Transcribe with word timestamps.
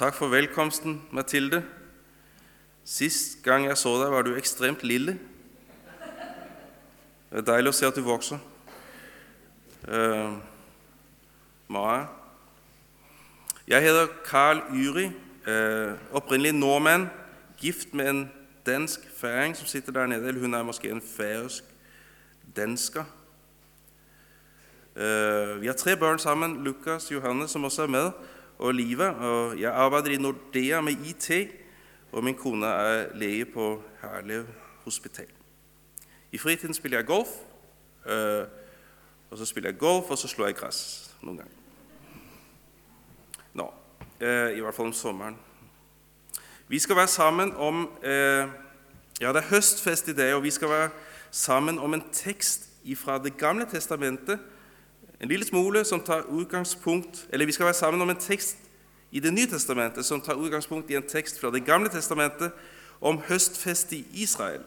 takk 0.00 0.14
for 0.14 0.28
velkomsten, 0.32 1.02
Mathilde. 1.10 1.64
Sist 2.84 3.42
gang 3.44 3.66
jeg 3.66 3.76
så 3.76 3.90
deg, 4.00 4.08
var 4.08 4.22
du 4.24 4.30
ekstremt 4.32 4.80
lille. 4.82 5.18
Det 7.28 7.42
er 7.42 7.44
deilig 7.44 7.68
å 7.68 7.76
se 7.76 7.90
at 7.90 7.98
du 7.98 8.00
vokser. 8.06 8.40
Uh, 9.84 10.38
Maja. 11.68 12.06
Jeg 13.68 13.84
heter 13.84 14.16
Carl 14.24 14.64
Yri, 14.72 15.10
uh, 15.44 15.92
opprinnelig 16.16 16.56
nordmann, 16.56 17.10
gift 17.60 17.92
med 17.92 18.08
en 18.08 18.24
dansk 18.64 19.04
færing 19.20 19.52
som 19.58 19.68
sitter 19.68 20.00
der 20.00 20.08
nede. 20.14 20.32
Eller 20.32 20.40
hun 20.40 20.56
er 20.56 20.64
kanskje 20.64 20.96
en 20.96 21.04
færøysk 21.04 21.68
dansker. 22.56 23.04
Uh, 24.96 25.60
vi 25.60 25.68
har 25.68 25.76
tre 25.76 26.00
barn 26.00 26.18
sammen. 26.18 26.62
Lukas, 26.64 27.12
Johannes, 27.12 27.52
som 27.52 27.68
også 27.68 27.84
er 27.84 27.96
med, 27.98 28.12
og 28.60 28.74
livet. 28.74 29.08
Og 29.08 29.60
jeg 29.60 29.72
arbeider 29.72 30.10
i 30.10 30.16
Nordea 30.16 30.80
med 30.80 30.92
IT, 30.92 31.30
og 32.12 32.24
min 32.24 32.34
kone 32.34 32.66
er 32.66 33.16
lege 33.16 33.44
på 33.44 33.82
Herlev 34.02 34.46
hospital. 34.84 35.28
I 36.32 36.38
fritiden 36.38 36.74
spiller 36.74 36.98
jeg 36.98 37.06
golf. 37.06 37.28
Uh, 38.06 38.46
og 39.30 39.38
så 39.38 39.44
spiller 39.44 39.70
jeg 39.70 39.78
golf, 39.78 40.10
og 40.10 40.18
så 40.18 40.28
slår 40.28 40.50
jeg 40.50 40.58
gress 40.58 41.10
noen 41.22 41.40
ganger. 41.40 41.56
Nå, 43.54 43.66
uh, 44.20 44.50
I 44.56 44.60
hvert 44.60 44.74
fall 44.74 44.90
om 44.90 44.92
sommeren. 44.92 45.38
Vi 46.68 46.78
skal 46.78 46.96
være 46.96 47.08
sammen 47.08 47.56
om 47.56 47.88
Ja, 49.20 49.32
det 49.32 49.42
er 49.42 49.50
høstfest 49.50 50.08
i 50.08 50.14
dag, 50.16 50.34
og 50.34 50.42
vi 50.42 50.50
skal 50.50 50.68
være 50.68 50.90
sammen 51.30 51.78
om 51.78 51.94
en 51.94 52.04
tekst 52.12 52.68
fra 52.96 53.18
Det 53.18 53.36
gamle 53.36 53.66
testamentet. 53.68 54.38
En 55.20 55.28
lille 55.28 55.44
smule 55.44 55.84
som 55.84 56.00
tar 56.00 56.22
utgangspunkt 56.28 57.28
Eller 57.32 57.46
vi 57.46 57.52
skal 57.52 57.64
være 57.64 57.74
sammen 57.74 58.02
om 58.02 58.10
en 58.10 58.16
tekst 58.16 58.56
i 59.10 59.20
Det 59.20 59.32
nye 59.34 59.46
testamentet 59.46 60.04
som 60.04 60.20
tar 60.20 60.34
utgangspunkt 60.34 60.90
i 60.90 60.96
en 60.96 61.08
tekst 61.08 61.40
fra 61.40 61.50
Det 61.50 61.64
gamle 61.64 61.88
testamentet 61.88 62.52
om 63.00 63.18
høstfest 63.18 63.92
i 63.92 64.06
Israel. 64.12 64.60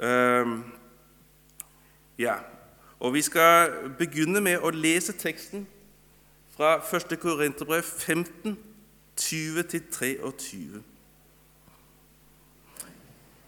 Um, 0.00 0.64
ja, 2.18 2.34
og 3.00 3.14
Vi 3.14 3.22
skal 3.22 3.72
begynne 3.98 4.40
med 4.40 4.60
å 4.60 4.70
lese 4.70 5.12
teksten 5.12 5.66
fra 6.56 6.76
1. 6.76 7.16
Korinterbrev 7.18 7.82
15, 7.82 8.58
20-23. 9.16 10.82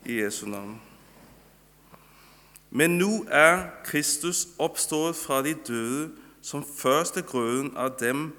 I 0.05 0.21
Jesu 0.21 0.47
navn. 0.47 0.81
Men 2.75 2.97
nå 2.99 3.25
er 3.31 3.69
Kristus 3.87 4.49
oppstått 4.59 5.17
fra 5.17 5.39
de 5.47 5.53
døde 5.55 6.09
som 6.43 6.65
første 6.67 7.23
grøden 7.23 7.71
av 7.79 7.93
dem 8.01 8.33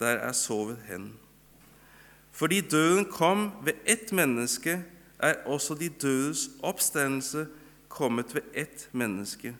der 0.00 0.16
er 0.24 0.32
sovet 0.32 0.78
hen. 0.88 1.12
Fordi 2.32 2.60
døden 2.60 3.04
kom 3.04 3.50
ved 3.64 3.76
ett 3.84 4.12
menneske, 4.12 4.80
er 5.18 5.34
også 5.46 5.74
de 5.74 5.88
dødes 5.88 6.48
oppstandelse 6.62 7.46
kommet 7.88 8.34
ved 8.34 8.42
ett 8.54 8.88
menneske. 8.92 9.54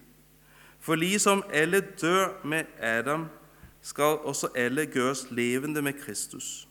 For 0.80 0.94
liksom 0.94 1.44
alle 1.52 1.80
dør 1.80 2.44
med 2.44 2.64
Adam, 2.80 3.26
skal 3.82 4.04
også 4.04 4.48
alle 4.56 4.86
gjøres 4.86 5.26
levende 5.30 5.82
med 5.82 5.92
Kristus. 5.92 6.68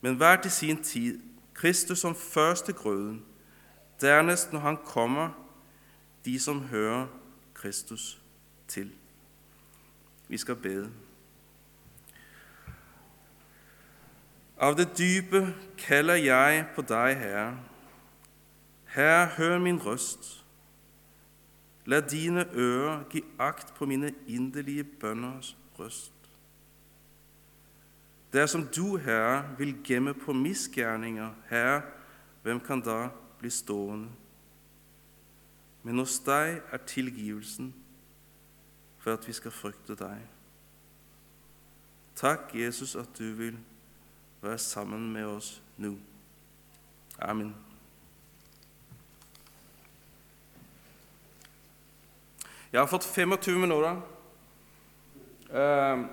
Men 0.00 0.14
hver 0.14 0.42
til 0.42 0.50
sin 0.50 0.82
tid, 0.82 1.20
Kristus 1.54 1.98
som 1.98 2.14
første 2.14 2.72
grøden, 2.72 3.24
dernest 4.00 4.52
når 4.52 4.60
han 4.60 4.76
kommer, 4.84 5.45
de 6.26 6.38
som 6.40 6.60
hører 6.60 7.06
Kristus 7.54 8.18
til. 8.68 8.90
Vi 10.28 10.38
skal 10.38 10.56
bede. 10.56 10.90
Av 14.58 14.74
det 14.76 14.88
dype 14.98 15.54
kaller 15.78 16.18
jeg 16.18 16.64
på 16.74 16.82
deg, 16.82 17.14
Herre. 17.20 17.46
Herre, 18.96 19.26
hør 19.36 19.58
min 19.62 19.78
røst. 19.86 20.32
La 21.86 22.00
dine 22.00 22.48
ører 22.50 23.04
gi 23.12 23.22
akt 23.38 23.74
på 23.76 23.86
mine 23.86 24.10
inderlige 24.26 24.84
bønners 24.84 25.54
røst. 25.78 26.12
Dersom 28.32 28.66
du, 28.66 28.96
Herre, 28.96 29.44
vil 29.58 29.76
gemme 29.84 30.14
på 30.14 30.32
misgjerninger, 30.32 31.30
Herre, 31.50 31.82
hvem 32.42 32.60
kan 32.60 32.80
da 32.80 33.08
bli 33.38 33.50
stående? 33.50 34.08
Men 35.86 36.00
hos 36.02 36.16
deg 36.26 36.56
er 36.74 36.80
tilgivelsen 36.82 37.68
for 38.98 39.14
at 39.14 39.26
vi 39.28 39.32
skal 39.36 39.52
frykte 39.54 39.94
deg. 39.94 40.24
Takk, 42.18 42.50
Jesus, 42.58 42.96
at 42.98 43.12
du 43.14 43.28
vil 43.38 43.54
være 44.42 44.58
sammen 44.58 45.04
med 45.12 45.28
oss 45.30 45.60
nå. 45.78 45.92
Amen. 47.22 47.52
Jeg 52.72 52.80
har 52.80 52.90
fått 52.90 53.06
25 53.06 53.60
minutter. 53.60 54.02
Ehm, 55.54 56.08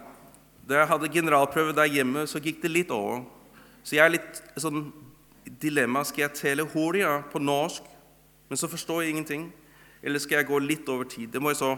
da 0.70 0.84
jeg 0.84 0.88
hadde 0.88 1.12
generalprøve 1.18 1.74
der 1.74 1.90
hjemme, 1.90 2.28
så 2.28 2.40
gikk 2.40 2.62
det 2.62 2.72
litt 2.72 2.94
over. 2.94 3.26
Så 3.84 3.98
jeg 3.98 4.06
er 4.06 4.16
litt 4.20 4.44
sånn 4.62 4.86
dilemma. 5.66 6.06
Skal 6.06 6.28
jeg 6.28 6.38
tale 6.44 6.70
hurtigere 6.70 7.24
på 7.34 7.42
norsk, 7.42 7.90
men 8.50 8.62
så 8.62 8.70
forstår 8.70 9.02
jeg 9.02 9.18
ingenting? 9.18 9.50
Eller 10.04 10.20
skal 10.20 10.42
jeg 10.42 10.50
gå 10.52 10.60
litt 10.60 10.90
over 10.92 11.08
tid? 11.08 11.28
Det 11.32 11.42
må 11.42 11.54
jeg 11.54 11.62
så, 11.62 11.78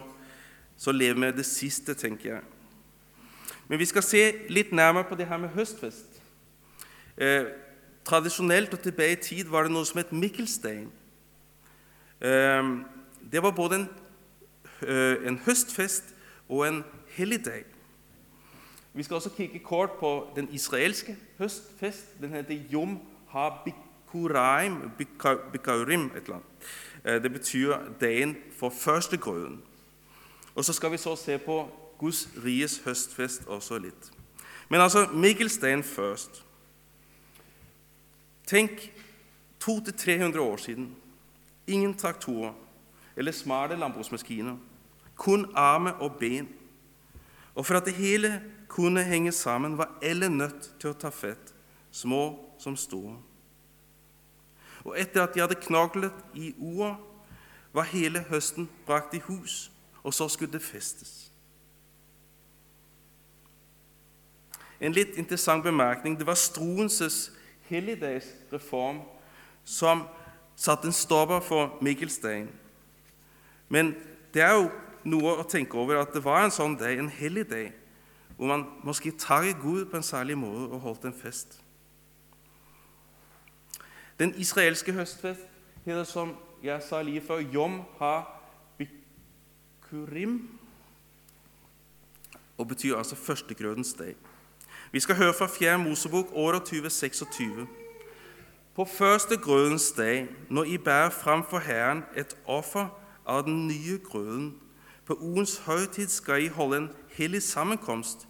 så 0.78 0.92
leve 0.92 1.20
med 1.20 1.38
det 1.38 1.46
siste, 1.46 1.94
tenker 1.94 2.30
jeg. 2.34 2.42
Men 3.68 3.80
vi 3.80 3.86
skal 3.86 4.04
se 4.06 4.24
litt 4.50 4.74
nærmere 4.74 5.08
på 5.10 5.18
det 5.18 5.28
her 5.30 5.38
med 5.42 5.54
høstfest. 5.54 6.20
Eh, 7.18 7.46
tradisjonelt 8.06 8.74
og 8.74 8.82
tilbake 8.84 9.18
i 9.18 9.22
tid 9.22 9.50
var 9.50 9.66
det 9.66 9.74
noe 9.74 9.86
som 9.86 10.02
het 10.02 10.14
Mikkelstein. 10.14 10.90
Eh, 12.22 12.74
det 13.32 13.42
var 13.44 13.56
både 13.58 13.82
en, 13.82 13.88
eh, 14.82 15.28
en, 15.28 15.40
høstfest 15.46 16.14
og 16.50 16.68
en 16.68 16.84
helligdag. 17.16 17.66
Vi 18.94 19.04
skal 19.04 19.16
også 19.16 19.34
kikke 19.38 19.60
kort 19.60 20.00
på 20.00 20.32
den 20.36 20.48
israelske 20.52 21.18
høstfest. 21.38 22.22
Den 22.22 22.30
heter 22.30 22.58
Yom 22.74 23.00
ha-bikurim, 23.30 24.92
bikaurim, 24.98 26.06
et 26.16 26.24
eller 26.24 26.36
annet. 26.36 26.70
Eh, 27.06 27.24
det 27.24 27.32
betyr 27.32 27.78
dagen 28.02 28.38
for 28.58 28.70
førstegrøden. 28.70 29.62
Og 30.56 30.66
så 30.66 30.74
skal 30.74 30.92
vi 30.92 30.98
så 30.98 31.16
se 31.16 31.38
på 31.38 31.70
Guds 31.98 32.30
riges 32.46 32.82
høstfest 32.86 33.48
også 33.48 33.78
litt. 33.78 34.12
Men 34.70 34.82
altså 34.82 35.08
Mikkelstein 35.14 35.84
først. 35.84 36.44
Tenk 38.48 38.92
200-300 39.64 40.40
år 40.40 40.58
siden. 40.58 40.96
Ingen 41.68 41.94
traktorer 41.98 42.54
eller 43.16 43.32
smarte 43.32 43.76
landbruksmaskiner. 43.76 44.58
Kun 45.16 45.52
arme 45.56 45.94
og 45.94 46.16
ben. 46.20 46.50
Og 47.56 47.66
for 47.66 47.76
at 47.76 47.86
det 47.86 47.94
hele 47.94 48.42
kunne 48.68 49.04
henge 49.04 49.32
sammen, 49.32 49.78
var 49.78 49.98
alle 50.02 50.30
nødt 50.30 50.74
til 50.80 50.90
å 50.90 50.98
ta 51.00 51.10
fett, 51.10 51.54
små 51.92 52.40
som 52.60 52.76
store. 52.76 53.16
Og 54.86 55.00
etter 55.00 55.24
at 55.24 55.34
de 55.34 55.42
hadde 55.42 55.58
knaglet 55.60 56.14
i 56.34 56.54
ordet, 56.60 56.96
var 57.76 57.90
hele 57.92 58.22
høsten 58.30 58.70
brakt 58.86 59.14
i 59.18 59.24
hus, 59.26 59.72
og 60.04 60.14
så 60.14 60.30
skulle 60.32 60.54
det 60.54 60.62
festes. 60.64 61.26
En 64.80 64.94
litt 64.96 65.18
interessant 65.20 65.64
bemerkning. 65.64 66.16
Det 66.20 66.28
var 66.28 66.38
Struenses 66.40 67.32
helligdagsreform 67.68 69.02
som 69.66 70.06
satte 70.56 70.88
en 70.88 70.96
stopper 70.96 71.42
for 71.44 71.78
Mikkelstein. 71.82 72.48
Men 73.70 73.96
det 74.34 74.44
er 74.46 74.54
jo 74.56 74.70
noe 75.10 75.40
å 75.40 75.48
tenke 75.50 75.78
over 75.80 76.00
at 76.02 76.14
det 76.14 76.24
var 76.24 76.46
en 76.46 76.54
sånn 76.54 76.78
dag, 76.80 77.00
en 77.00 77.12
helligdag, 77.12 77.74
hvor 78.38 78.52
man 78.52 78.66
måske 78.84 79.14
takket 79.20 79.62
Gud 79.64 79.88
på 79.90 80.00
en 80.00 80.06
særlig 80.06 80.38
måte 80.38 80.68
og 80.70 80.84
holdt 80.84 81.08
en 81.10 81.18
fest. 81.18 81.60
Den 84.20 84.34
israelske 84.38 84.92
høstfest 84.94 85.42
heter, 85.86 86.04
som 86.04 86.36
jeg 86.64 86.84
sa 86.90 87.02
lige 87.02 87.22
før, 87.22 87.42
Yom 87.54 87.82
ha-bikurim, 88.00 88.90
og 92.58 92.68
betyr 92.68 92.98
altså 92.98 93.16
førstegrødens 93.16 93.94
dag. 93.94 94.16
Vi 94.92 95.00
skal 95.00 95.16
høre 95.16 95.34
fra 95.34 95.48
4. 95.48 95.78
Mosebok 95.80 96.28
år 96.34 96.52
2026. 96.52 97.68
På 98.76 98.86
første 98.86 99.38
grødens 99.38 99.92
dag, 99.92 100.28
når 100.50 100.64
I 100.64 100.78
bærer 100.78 101.10
fram 101.10 101.46
for 101.50 101.60
Herren 101.60 102.04
et 102.16 102.38
offer 102.46 103.02
av 103.26 103.44
den 103.44 103.68
nye 103.68 104.00
grøden, 104.04 104.56
på 105.06 105.14
ugens 105.22 105.58
høytid 105.58 106.08
skal 106.08 106.44
I 106.44 106.48
holde 106.48 106.78
en 106.78 106.90
hellig 107.10 107.44
sammenkomst. 107.44 108.28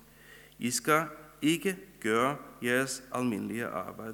I 0.59 0.71
skal 0.71 1.03
ikke 1.41 1.77
gjøre 2.01 2.35
deres 2.61 3.03
alminnelige 3.13 3.65
arbeid. 3.65 4.13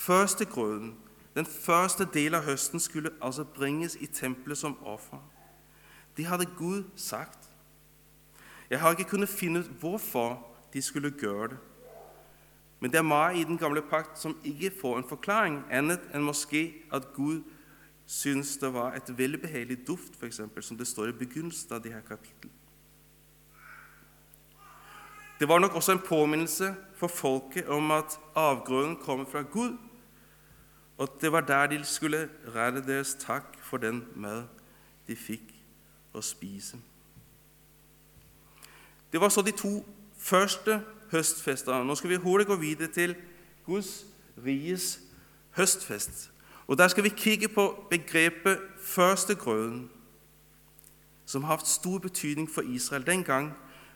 Første 0.00 0.44
grøden, 0.44 0.94
den 1.34 1.46
første 1.46 2.06
del 2.14 2.34
av 2.34 2.42
høsten, 2.42 2.80
skulle 2.80 3.10
altså 3.20 3.44
bringes 3.44 3.98
i 4.00 4.06
tempelet 4.06 4.58
som 4.58 4.78
offer. 4.82 5.20
Det 6.16 6.24
hadde 6.24 6.46
Gud 6.56 6.84
sagt. 6.96 7.50
Jeg 8.70 8.80
har 8.80 8.90
ikke 8.90 9.10
kunnet 9.10 9.28
finne 9.28 9.60
ut 9.60 9.66
hvorfor 9.80 10.46
de 10.72 10.82
skulle 10.82 11.10
gjøre 11.10 11.48
det. 11.48 11.58
Men 12.80 12.90
det 12.90 12.98
er 12.98 13.04
mye 13.04 13.36
i 13.36 13.44
den 13.44 13.58
gamle 13.58 13.82
pakt 13.82 14.16
som 14.18 14.38
ikke 14.44 14.72
får 14.80 14.96
en 14.98 15.08
forklaring, 15.08 15.58
annet 15.70 16.08
enn 16.14 16.24
måske 16.24 16.62
at 16.92 17.12
Gud 17.12 17.42
syntes 18.06 18.56
det 18.56 18.72
var 18.72 18.96
et 18.96 19.12
velbehagelig 19.18 19.82
duft, 19.86 20.16
eksempel, 20.22 20.62
som 20.62 20.80
det 20.80 20.88
står 20.88 21.12
i 21.12 21.18
begynnelsen 21.20 21.76
av 21.76 21.84
disse 21.84 22.00
kapitlene. 22.08 22.56
Det 25.40 25.48
var 25.48 25.58
nok 25.58 25.74
også 25.74 25.92
en 25.92 26.02
påminnelse 26.08 26.74
for 26.96 27.08
folket 27.08 27.68
om 27.68 27.90
at 27.90 28.16
avgrunnen 28.34 28.96
kommer 28.96 29.28
fra 29.28 29.42
Gud, 29.42 29.76
og 31.00 31.08
det 31.20 31.32
var 31.32 31.40
der 31.40 31.66
de 31.66 31.84
skulle 31.84 32.28
rette 32.54 32.82
deres 32.86 33.14
takk 33.14 33.56
for 33.64 33.80
den 33.80 34.02
mat 34.20 34.44
de 35.08 35.16
fikk 35.16 35.54
å 36.12 36.20
spise. 36.20 36.76
Det 39.12 39.20
var 39.20 39.32
så 39.32 39.40
de 39.42 39.54
to 39.56 39.78
første 40.18 40.82
høstfestene. 41.08 41.86
Nå 41.88 41.96
skal 41.96 42.12
vi 42.12 42.20
hurtig 42.20 42.46
gå 42.46 42.58
videre 42.60 42.92
til 42.92 43.16
Guds 43.64 44.04
riges 44.44 45.00
høstfest. 45.56 46.28
Og 46.68 46.78
Der 46.78 46.88
skal 46.88 47.04
vi 47.04 47.08
kikke 47.08 47.48
på 47.48 47.86
begrepet 47.90 48.60
førstegrøden, 48.78 49.90
som 51.24 51.44
har 51.44 51.56
hatt 51.56 51.68
stor 51.68 51.98
betydning 51.98 52.50
for 52.50 52.62
Israel 52.62 53.06
den 53.06 53.24
gang, 53.24 53.52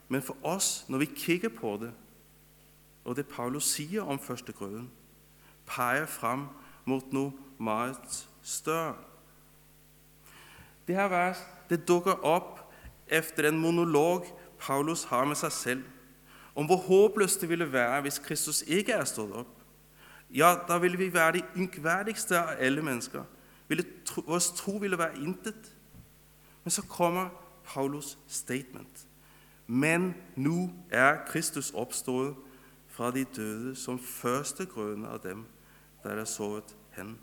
men 0.09 0.23
for 0.23 0.37
oss 0.43 0.87
når 0.89 0.99
vi 0.99 1.12
kikker 1.17 1.49
på 1.49 1.79
det, 1.83 1.93
og 3.05 3.17
det 3.17 3.29
Paulus 3.29 3.65
sier 3.65 4.03
om 4.03 4.19
førstegrøden, 4.19 4.91
peker 5.67 6.06
fram 6.06 6.49
mot 6.85 7.13
noe 7.13 7.33
meget 7.59 8.29
større. 8.43 8.95
Det 10.87 10.97
her 10.97 11.09
vers 11.09 11.41
det 11.71 11.85
dukker 11.89 12.25
opp 12.27 12.61
etter 13.09 13.49
en 13.49 13.61
monolog 13.61 14.27
Paulus 14.61 15.05
har 15.09 15.25
med 15.29 15.37
seg 15.37 15.53
selv, 15.53 15.85
om 16.55 16.67
hvor 16.69 16.83
håpløst 16.87 17.41
det 17.41 17.49
ville 17.49 17.73
være 17.73 18.01
hvis 18.05 18.21
Kristus 18.23 18.63
ikke 18.63 18.93
er 18.93 19.09
stått 19.09 19.33
opp. 19.35 19.55
Ja, 20.31 20.55
da 20.69 20.79
ville 20.79 20.99
vi 20.99 21.13
være 21.13 21.39
de 21.39 21.43
ynkverdigste 21.57 22.39
av 22.39 22.57
alle 22.61 22.83
mennesker. 22.83 23.25
Vår 23.69 24.39
tro 24.57 24.77
ville 24.83 24.99
være 24.99 25.19
intet. 25.23 25.73
Men 26.65 26.71
så 26.71 26.83
kommer 26.89 27.29
Paulus' 27.65 28.17
statement. 28.29 29.07
Men 29.67 30.15
nå 30.37 30.71
er 30.91 31.25
Kristus 31.27 31.73
oppstått 31.75 32.37
fra 32.89 33.11
de 33.11 33.25
døde 33.25 33.75
som 33.77 33.99
førstegrønne 33.99 35.09
av 35.09 35.23
dem 35.25 35.45
der 36.05 36.11
er 36.21 36.25
sovet 36.25 36.77
hen. 36.91 37.19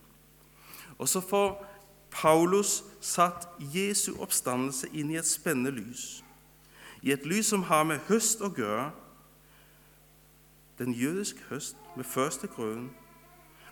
Og 0.98 1.10
så 1.10 1.22
får 1.22 1.68
Paulus 2.12 2.84
satt 3.02 3.48
Jesu 3.60 4.14
oppstandelse 4.20 4.90
inn 4.94 5.10
i 5.10 5.18
et 5.18 5.28
spennende 5.28 5.72
lys. 5.72 6.24
I 7.02 7.12
et 7.12 7.26
lys 7.26 7.46
som 7.46 7.64
har 7.64 7.84
med 7.88 8.04
høst 8.10 8.42
å 8.42 8.52
gjøre. 8.58 8.92
Den 10.78 10.94
jødiske 10.94 11.40
høst 11.50 11.78
med 11.96 12.04
første 12.04 12.48
førstegrøden 12.48 12.92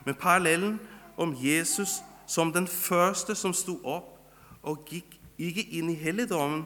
med 0.06 0.13
parallellen 0.13 0.79
om 1.17 1.35
Jesus 1.38 2.00
som 2.27 2.53
den 2.53 2.67
første 2.67 3.35
som 3.35 3.53
sto 3.53 3.79
opp 3.83 4.15
og 4.61 4.85
gikk 4.89 5.17
ikke 5.38 5.65
inn 5.71 5.89
i 5.89 5.95
helligdommen 5.95 6.65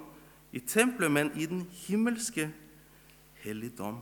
i 0.54 0.60
tempelet, 0.60 1.12
men 1.12 1.32
i 1.36 1.46
den 1.46 1.68
himmelske 1.72 2.52
helligdom. 3.34 4.00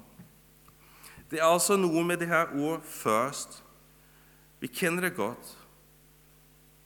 Det 1.32 1.40
er 1.40 1.48
altså 1.48 1.78
noe 1.80 2.04
med 2.04 2.18
det 2.18 2.28
her 2.28 2.46
ordet 2.56 2.82
'først'. 2.84 3.64
Vi 4.62 4.70
kjenner 4.70 5.02
det 5.02 5.16
godt. 5.18 5.58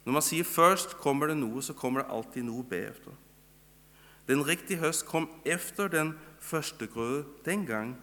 Når 0.06 0.13
man 0.13 0.22
sier 0.22 0.44
'først', 0.44 0.98
kommer 0.98 1.27
det 1.27 1.38
noe, 1.38 1.62
så 1.63 1.74
kommer 1.74 2.01
det 2.01 2.12
alltid 2.12 2.44
noe 2.44 2.63
bedre. 2.63 3.16
Den 4.27 4.48
riktige 4.48 4.80
høst 4.80 5.06
kom 5.06 5.30
efter 5.45 5.88
den 5.88 6.19
første 6.39 6.88
grøde 6.88 7.25
den 7.45 7.66
gang. 7.66 8.01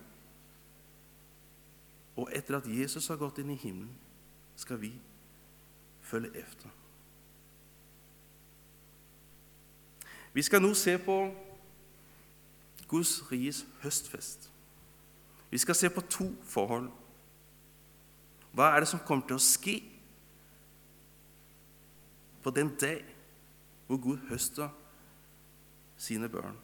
Og 2.17 2.29
etter 2.33 2.57
at 2.57 2.67
Jesus 2.67 3.07
har 3.09 3.17
gått 3.17 3.39
inn 3.39 3.51
i 3.51 3.55
himmelen, 3.55 3.97
skal 4.57 4.81
vi 4.81 4.93
følge 6.01 6.37
efter. 6.39 6.69
Vi 10.33 10.43
skal 10.43 10.63
nå 10.63 10.75
se 10.75 10.99
på 10.99 11.35
Guds 12.89 13.33
riges 13.33 13.67
høstfest. 13.81 14.51
Vi 15.51 15.59
skal 15.59 15.75
se 15.75 15.91
på 15.91 16.01
to 16.01 16.35
forhold. 16.45 16.91
Hva 18.53 18.69
er 18.73 18.85
det 18.85 18.91
som 18.91 19.01
kommer 19.07 19.27
til 19.27 19.39
å 19.39 19.43
ske 19.43 19.79
på 22.43 22.53
den 22.53 22.75
dag 22.81 23.01
hvor 23.87 24.01
Gud 24.03 24.29
høster 24.29 24.69
sine 25.97 26.29
barn? 26.29 26.59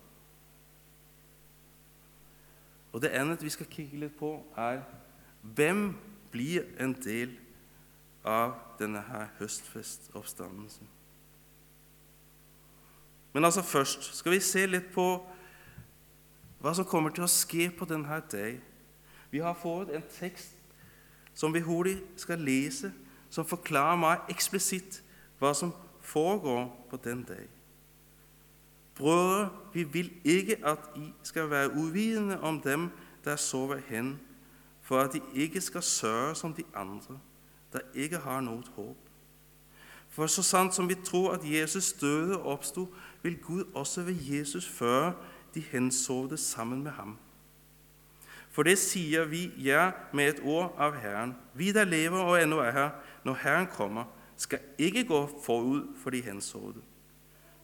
Og 2.92 3.02
Det 3.02 3.12
ene 3.14 3.36
vi 3.40 3.50
skal 3.52 3.68
kikke 3.70 4.00
litt 4.00 4.16
på, 4.18 4.32
er 4.56 4.80
hvem 5.42 5.92
blir 6.32 6.64
en 6.80 6.92
del 7.04 7.36
av 8.24 8.56
denne 8.80 9.00
her 9.00 9.28
høstfestoppstandelsen. 9.38 10.88
Men 13.32 13.44
altså 13.44 13.62
først 13.62 14.14
skal 14.18 14.32
vi 14.32 14.40
se 14.40 14.64
litt 14.66 14.88
på 14.92 15.04
hva 16.58 16.72
som 16.74 16.88
kommer 16.88 17.14
til 17.14 17.22
å 17.22 17.30
skje 17.30 17.68
på 17.70 17.86
denne 17.86 18.20
dag. 18.32 18.58
Vi 19.30 19.38
har 19.44 19.54
fått 19.54 19.92
en 19.94 20.06
tekst 20.18 20.57
som 21.38 21.54
vi 21.54 21.60
hurtig 21.62 22.00
skal 22.16 22.40
lese, 22.42 22.90
som 23.30 23.46
forklarer 23.46 23.98
meg 24.00 24.30
eksplisitt 24.32 24.96
hva 25.38 25.52
som 25.54 25.70
foregår 26.02 26.64
på 26.90 26.98
den 27.04 27.22
dag. 27.28 27.44
Brødre, 28.98 29.50
vi 29.72 29.84
vil 29.84 30.10
ikke 30.24 30.56
at 30.66 30.88
I 30.96 31.12
skal 31.22 31.50
være 31.50 31.70
uvitende 31.78 32.40
om 32.40 32.58
dem 32.60 32.90
der 33.24 33.36
sover 33.36 33.78
hen, 33.86 34.18
for 34.82 34.98
at 34.98 35.12
de 35.12 35.20
ikke 35.34 35.60
skal 35.60 35.82
sørge 35.82 36.34
som 36.34 36.54
de 36.54 36.64
andre 36.74 37.20
der 37.72 37.86
ikke 37.94 38.18
har 38.18 38.40
noe 38.40 38.64
håp. 38.74 38.96
For 40.08 40.26
så 40.26 40.42
sant 40.42 40.74
som 40.74 40.88
vi 40.88 40.96
tror 41.04 41.36
at 41.36 41.44
Jesus 41.44 41.92
døde 41.92 42.38
og 42.38 42.52
oppsto, 42.52 42.88
vil 43.22 43.38
Gud 43.38 43.64
også 43.74 44.02
ved 44.02 44.16
Jesus 44.20 44.68
føre 44.68 45.12
de 45.54 45.60
hensovne 45.60 46.36
sammen 46.36 46.82
med 46.82 46.90
ham. 46.90 47.18
For 48.58 48.66
det 48.66 48.74
sier 48.82 49.28
vi 49.30 49.44
ja 49.62 49.92
med 50.10 50.32
et 50.32 50.38
ord 50.42 50.72
av 50.82 50.96
Herren. 50.98 51.36
Vi 51.54 51.68
der 51.70 51.86
lever 51.86 52.18
og 52.18 52.40
ennå 52.42 52.56
er 52.58 52.72
her, 52.74 52.88
når 53.22 53.36
Herren 53.44 53.68
kommer, 53.70 54.08
skal 54.34 54.58
ikke 54.82 55.04
gå 55.06 55.20
forut 55.44 55.92
for 56.02 56.10
de 56.10 56.18
hensovne. 56.26 56.82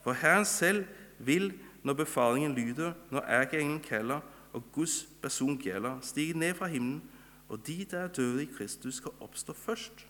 For 0.05 0.15
Herren 0.15 0.47
selv 0.47 0.85
vil, 1.19 1.51
når 1.83 1.99
befalingen 1.99 2.55
lyder, 2.55 2.93
når 3.11 3.27
erkeengelen 3.41 3.83
kaller 3.83 4.21
og 4.53 4.63
Guds 4.73 5.09
person 5.23 5.59
gjelder, 5.59 5.99
stige 6.01 6.39
ned 6.39 6.55
fra 6.55 6.71
himmelen 6.71 7.03
og 7.49 7.67
de 7.67 7.85
der 7.91 8.07
er 8.07 8.15
døde 8.15 8.43
i 8.43 8.51
Kristus, 8.57 8.95
skal 8.95 9.19
oppstå 9.21 9.53
først. 9.53 10.07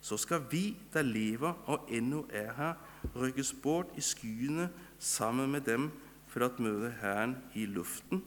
Så 0.00 0.16
skal 0.16 0.42
vi 0.50 0.76
der 0.92 1.02
lever 1.02 1.52
og 1.66 1.88
ennå 1.92 2.24
er 2.32 2.52
her, 2.56 2.74
rykkes 3.16 3.52
bort 3.62 3.92
i 3.96 4.00
skyene 4.00 4.70
sammen 4.98 5.52
med 5.52 5.60
dem 5.60 5.90
for 6.26 6.48
å 6.48 6.54
møte 6.56 6.96
Herren 7.02 7.36
i 7.52 7.68
luften. 7.68 8.24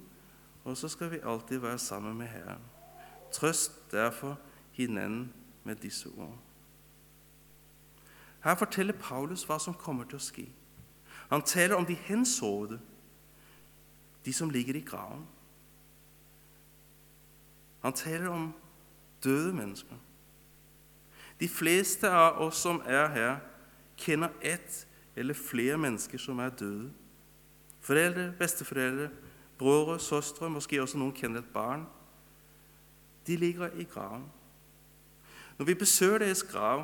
Og 0.63 0.77
så 0.77 0.87
skal 0.87 1.11
vi 1.11 1.19
alltid 1.23 1.57
være 1.57 1.79
sammen 1.79 2.17
med 2.17 2.27
Herren. 2.27 2.61
Trøst 3.31 3.91
derfor 3.91 4.39
hinanden 4.71 5.33
med 5.63 5.75
disse 5.75 6.09
ord. 6.09 6.37
Her 8.43 8.55
forteller 8.55 8.93
Paulus 8.99 9.43
hva 9.47 9.59
som 9.59 9.73
kommer 9.73 10.03
til 10.03 10.19
å 10.19 10.23
ske. 10.23 10.47
Han 11.31 11.43
taler 11.47 11.75
om 11.75 11.85
de 11.87 11.95
hensovne, 11.95 12.79
de 14.25 14.33
som 14.33 14.49
ligger 14.49 14.75
i 14.75 14.83
graven. 14.83 15.23
Han 17.83 17.93
taler 17.93 18.27
om 18.29 18.53
døde 19.23 19.53
mennesker. 19.53 19.95
De 21.39 21.49
fleste 21.49 22.09
av 22.09 22.41
oss 22.43 22.61
som 22.63 22.81
er 22.85 23.07
her, 23.11 23.39
kjenner 23.97 24.31
ett 24.41 24.83
eller 25.15 25.37
flere 25.37 25.77
mennesker 25.77 26.19
som 26.19 26.39
er 26.39 26.49
døde. 26.49 26.91
Foreldre, 27.83 28.31
besteforeldre, 28.39 29.09
brødre, 29.63 29.99
søstre, 29.99 30.49
måske 30.49 30.81
også 30.81 30.97
noen 30.99 31.13
kjenner 31.15 31.39
et 31.39 31.53
barn. 31.53 31.85
De 33.27 33.37
ligger 33.37 33.71
i 33.79 33.83
graven. 33.83 34.25
Når 35.57 35.65
vi 35.65 35.73
besøker 35.73 36.17
deres 36.25 36.43
grav, 36.43 36.83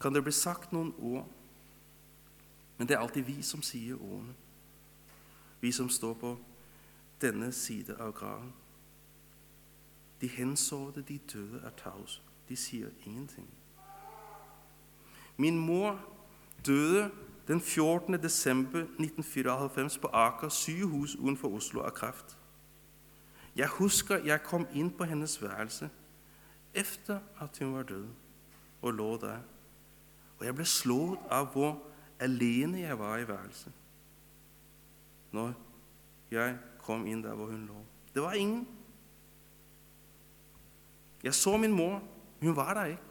kan 0.00 0.14
det 0.14 0.22
bli 0.24 0.32
sagt 0.32 0.72
noen 0.72 0.94
ord. 0.98 1.28
Men 2.78 2.88
det 2.88 2.96
er 2.96 3.02
alltid 3.04 3.28
vi 3.28 3.42
som 3.44 3.60
sier 3.62 4.00
ordene. 4.00 4.32
Vi 5.60 5.72
som 5.72 5.90
står 5.92 6.14
på 6.14 6.32
denne 7.20 7.52
side 7.52 7.98
av 8.00 8.14
graven. 8.16 8.54
De 10.20 10.32
hensovne, 10.32 11.04
de 11.04 11.18
døde, 11.18 11.60
er 11.60 11.76
tause. 11.76 12.22
De 12.48 12.56
sier 12.56 12.88
ingenting. 13.04 13.50
Min 15.36 15.60
mor 15.60 16.00
døde 16.66 17.10
den 17.48 17.60
14. 17.60 18.22
desember 18.22 18.78
1994 18.78 19.98
på 19.98 20.08
Aker 20.12 20.48
sykehus 20.48 21.14
utenfor 21.14 21.54
Oslo 21.56 21.82
av 21.82 21.90
kreft. 21.90 22.36
Jeg 23.56 23.68
husker 23.68 24.24
jeg 24.24 24.42
kom 24.42 24.66
inn 24.72 24.90
på 24.90 25.04
hennes 25.04 25.36
værelse 25.42 25.90
etter 26.74 27.20
at 27.40 27.58
hun 27.58 27.74
var 27.74 27.82
død, 27.82 28.06
og 28.82 28.94
lå 28.94 29.16
der. 29.20 29.42
Og 30.38 30.46
jeg 30.46 30.54
ble 30.54 30.64
slått 30.64 31.26
av 31.30 31.50
hvor 31.52 31.76
alene 32.20 32.80
jeg 32.80 32.98
var 32.98 33.18
i 33.18 33.28
værelset 33.28 33.72
når 35.32 35.52
jeg 36.30 36.56
kom 36.78 37.06
inn 37.08 37.22
der 37.24 37.34
hvor 37.34 37.48
hun 37.48 37.66
lå. 37.66 37.78
Det 38.14 38.22
var 38.22 38.32
ingen 38.32 38.68
Jeg 41.22 41.34
så 41.34 41.56
min 41.56 41.72
mor. 41.72 42.02
Hun 42.40 42.56
var 42.56 42.74
der 42.74 42.84
ikke. 42.84 43.02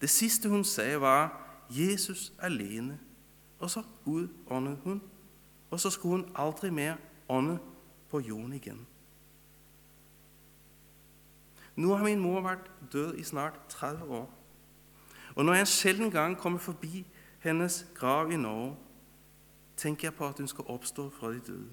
Det 0.00 0.10
siste 0.10 0.48
hun 0.48 0.64
sa, 0.64 0.96
var 0.96 1.41
'Jesus 1.70 2.32
alene'. 2.38 2.98
Og 3.58 3.70
så 3.70 3.82
utåndet 4.06 4.78
hun. 4.84 5.02
Og 5.70 5.80
så 5.80 5.90
skulle 5.90 6.16
hun 6.16 6.32
aldri 6.34 6.70
mer 6.70 6.96
ånde 7.28 7.58
på 8.10 8.20
jorden 8.20 8.52
igjen. 8.52 8.86
Nå 11.76 11.94
har 11.94 12.04
min 12.04 12.20
mor 12.20 12.40
vært 12.40 12.70
død 12.92 13.14
i 13.14 13.22
snart 13.22 13.60
30 13.68 14.02
år. 14.02 14.30
Og 15.34 15.44
når 15.44 15.52
jeg 15.52 15.60
en 15.60 15.66
sjelden 15.66 16.10
gang 16.10 16.38
kommer 16.38 16.58
forbi 16.58 17.06
hennes 17.38 17.86
grav 17.94 18.32
i 18.32 18.36
Norge, 18.36 18.76
tenker 19.76 20.06
jeg 20.06 20.14
på 20.14 20.26
at 20.26 20.38
hun 20.38 20.48
skal 20.48 20.64
oppstå 20.66 21.10
fra 21.10 21.32
de 21.32 21.40
døde. 21.40 21.70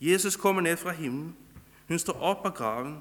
Jesus 0.00 0.36
kommer 0.36 0.62
ned 0.62 0.76
fra 0.76 0.92
himmelen. 0.92 1.36
Hun 1.88 1.98
står 1.98 2.20
opp 2.20 2.46
av 2.46 2.52
graven. 2.52 2.98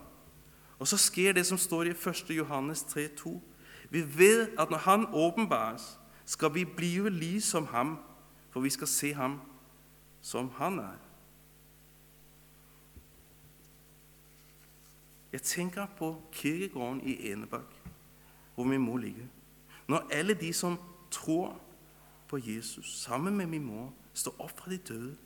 Og 0.80 0.88
så 0.88 0.98
sker 0.98 1.32
det 1.34 1.46
som 1.46 1.58
står 1.58 1.84
i 1.84 1.90
1. 1.90 2.30
Johannes 2.30 2.84
3,2. 2.84 3.40
Vi 3.90 4.18
vet 4.18 4.50
at 4.60 4.70
når 4.70 4.78
Han 4.78 5.06
åpenbares, 5.14 6.00
skal 6.26 6.54
vi 6.54 6.66
blive 6.66 7.10
lik 7.10 7.44
som 7.44 7.66
ham, 7.66 8.00
for 8.50 8.60
vi 8.60 8.70
skal 8.70 8.88
se 8.88 9.14
ham 9.14 9.42
som 10.22 10.52
han 10.58 10.80
er. 10.80 10.98
Jeg 15.32 15.42
tenker 15.42 15.86
på 15.98 16.22
kirkegården 16.32 17.02
i 17.02 17.32
Enebakk, 17.32 17.82
hvor 18.56 18.64
min 18.64 18.82
mor 18.82 18.98
ligger. 18.98 19.26
Når 19.88 20.08
alle 20.12 20.34
de 20.34 20.54
som 20.54 20.80
tror 21.12 21.62
på 22.28 22.38
Jesus, 22.38 23.02
sammen 23.02 23.38
med 23.38 23.46
min 23.46 23.66
mor, 23.66 23.94
står 24.14 24.36
opp 24.40 24.60
fra 24.60 24.72
de 24.72 24.78
døde. 24.78 25.18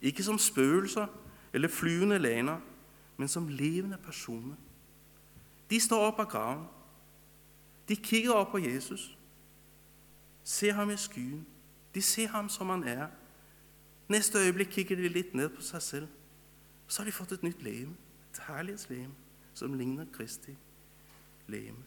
Ikke 0.00 0.22
som 0.22 0.38
spøkelser 0.38 1.06
eller 1.52 1.68
flyvende 1.68 2.18
laner, 2.18 2.60
men 3.16 3.28
som 3.28 3.48
levende 3.48 3.98
personer. 4.04 4.54
De 5.70 5.80
står 5.80 6.06
opp 6.06 6.18
av 6.18 6.26
graven. 6.26 6.66
De 7.90 7.96
kikker 7.96 8.32
opp 8.32 8.52
på 8.54 8.58
Jesus, 8.62 9.18
ser 10.44 10.72
ham 10.72 10.90
i 10.90 10.96
skyen. 10.96 11.46
De 11.94 12.02
ser 12.02 12.28
ham 12.28 12.48
som 12.48 12.68
han 12.70 12.84
er. 12.84 13.08
Neste 14.08 14.38
øyeblikk 14.38 14.70
kikker 14.70 14.96
de 14.96 15.08
litt 15.08 15.34
ned 15.34 15.48
på 15.48 15.62
seg 15.62 15.82
selv. 15.82 16.08
Så 16.86 17.02
har 17.02 17.10
de 17.10 17.12
fått 17.12 17.32
et 17.32 17.42
nytt 17.42 17.62
legeme, 17.62 17.96
et 18.30 18.38
herlighetslegeme 18.46 19.14
som 19.54 19.74
ligner 19.74 20.06
Kristi 20.12 20.54
legeme. 21.46 21.82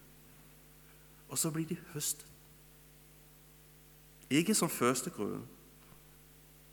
Og 1.29 1.37
så 1.37 1.51
blir 1.51 1.65
de 1.65 1.77
høstet. 1.93 2.27
Ikke 4.29 4.55
som 4.55 4.69
førstegrøden. 4.69 5.47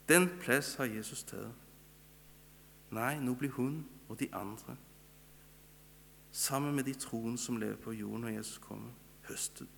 Den 0.08 0.28
plass 0.40 0.74
har 0.74 0.84
Jesus 0.84 1.22
tatt. 1.22 1.54
Nei, 2.90 3.14
nå 3.22 3.34
blir 3.34 3.50
hun 3.54 3.86
og 4.08 4.18
de 4.20 4.26
andre, 4.34 4.76
sammen 6.32 6.74
med 6.74 6.84
de 6.84 6.94
troende 6.94 7.38
som 7.38 7.56
lever 7.56 7.76
på 7.76 7.92
jorden 7.92 8.20
når 8.20 8.28
Jesus 8.28 8.58
kommer, 8.58 8.90
høstet. 9.30 9.68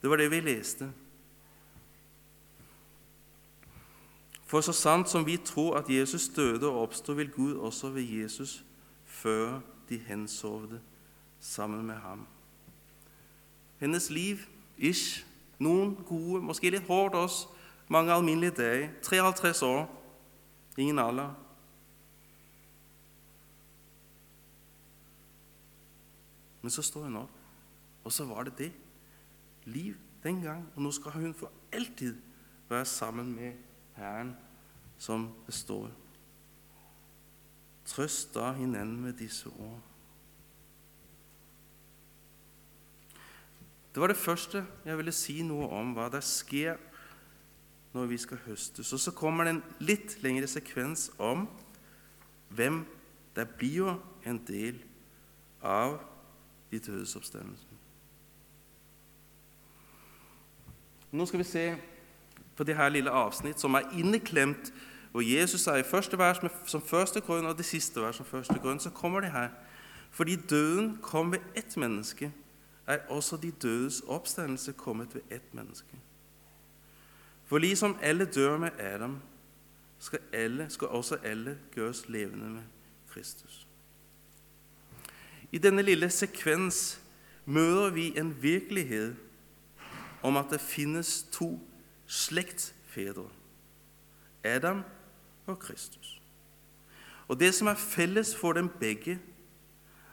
Det 0.00 0.10
var 0.10 0.16
det 0.16 0.30
vi 0.32 0.40
leste. 0.40 0.88
For 4.50 4.64
så 4.64 4.72
sant 4.72 5.08
som 5.08 5.26
vi 5.26 5.36
tror 5.36 5.76
at 5.76 5.90
Jesus 5.90 6.28
døde 6.28 6.66
og 6.66 6.82
oppstod, 6.82 7.14
vil 7.14 7.30
Gud 7.30 7.54
også 7.54 7.88
ved 7.88 8.02
Jesus 8.02 8.64
føre 9.06 9.60
de 9.88 9.98
hensovne 9.98 10.80
sammen 11.40 11.86
med 11.86 11.94
ham. 11.94 12.26
Hennes 13.78 14.10
liv, 14.10 14.36
ish, 14.78 15.26
noen 15.58 15.94
gode, 16.08 16.42
måske 16.42 16.70
litt 16.70 16.88
hårdt 16.88 17.14
også, 17.14 17.46
mange 17.88 18.12
alminnelige 18.12 18.50
dager. 18.50 18.88
53 19.02 19.62
år, 19.62 19.86
ingen 20.76 20.98
alder. 20.98 21.30
Men 26.62 26.70
så 26.70 26.82
står 26.82 27.08
hun 27.08 27.22
opp, 27.22 27.36
og 28.04 28.12
så 28.12 28.24
var 28.28 28.48
det 28.48 28.58
det. 28.58 28.72
Liv 29.64 29.96
den 30.22 30.42
gang, 30.42 30.64
og 30.76 30.82
nå 30.82 30.92
skal 30.92 31.12
hun 31.16 31.34
for 31.34 31.52
alltid 31.72 32.16
være 32.68 32.84
sammen 32.84 33.32
med 33.34 33.52
Herren, 33.96 34.36
som 34.98 35.30
består. 35.46 35.90
Trøst 37.84 38.34
da 38.34 38.52
hinanden 38.52 39.00
med 39.00 39.12
disse 39.18 39.48
ord. 39.48 39.80
Det 43.94 44.00
var 44.00 44.06
det 44.06 44.16
første 44.16 44.66
jeg 44.84 44.96
ville 44.96 45.12
si 45.12 45.40
noe 45.42 45.66
om 45.74 45.96
hva 45.96 46.06
det 46.12 46.22
skjer 46.22 46.78
når 47.92 48.06
vi 48.06 48.18
skal 48.22 48.38
høstes. 48.44 48.92
Og 48.92 49.00
så 49.02 49.10
kommer 49.10 49.44
det 49.44 49.56
en 49.56 49.64
litt 49.82 50.14
lengre 50.22 50.46
sekvens 50.46 51.08
om 51.18 51.48
hvem 52.54 52.84
det 53.34 53.48
blir 53.58 53.96
en 54.26 54.38
del 54.46 54.78
av 55.62 55.98
de 56.70 56.78
dødes 56.78 57.16
oppstandelse. 57.16 57.66
Nå 61.12 61.26
skal 61.26 61.38
vi 61.38 61.44
se 61.44 61.76
på 62.56 62.64
det 62.64 62.76
her 62.76 62.88
lille 62.88 63.10
avsnitt 63.10 63.60
som 63.60 63.74
er 63.74 63.88
inneklemt, 63.98 64.72
hvor 65.12 65.20
Jesus 65.20 65.66
er 65.66 65.76
i 65.76 65.82
første 65.82 66.18
vers 66.18 66.38
som 66.66 66.82
første 66.82 67.20
grunn 67.20 67.46
og 67.46 67.56
det 67.58 67.66
siste 67.66 68.00
vers 68.00 68.16
som 68.16 68.26
første 68.26 68.58
grunn. 68.58 68.80
Så 68.80 68.90
kommer 68.90 69.20
det 69.20 69.32
her. 69.32 69.48
Fordi 70.10 70.36
døden 70.36 70.98
kom 71.02 71.32
ved 71.32 71.38
ett 71.54 71.76
menneske 71.76 72.32
er 72.86 72.98
også 73.08 73.36
de 73.36 73.50
dødes 73.50 74.00
oppstandelse 74.06 74.72
kommet 74.72 75.14
ved 75.14 75.22
ett 75.30 75.54
menneske. 75.54 75.98
For 77.46 77.58
liksom 77.58 77.96
alle 78.02 78.24
dør 78.24 78.58
med 78.58 78.70
Adam, 78.78 79.20
skal, 79.98 80.18
alle, 80.32 80.66
skal 80.68 80.88
også 80.88 81.16
alle 81.24 81.58
gjøres 81.74 82.08
levende 82.08 82.50
med 82.50 82.62
Kristus. 83.08 83.66
I 85.52 85.58
denne 85.58 85.82
lille 85.82 86.10
sekvens 86.10 87.00
møter 87.44 87.90
vi 87.90 88.06
en 88.18 88.34
virkelighet 88.42 89.16
om 90.22 90.36
at 90.36 90.52
det 90.52 90.60
finnes 90.60 91.22
to 91.32 91.56
slektsfedre. 92.06 93.28
Adam 94.44 94.82
og 95.46 95.58
Kristus. 95.58 96.20
Og 97.28 97.40
Det 97.40 97.54
som 97.54 97.66
er 97.66 97.74
felles 97.74 98.36
for 98.36 98.52
dem 98.52 98.68
begge, 98.80 99.18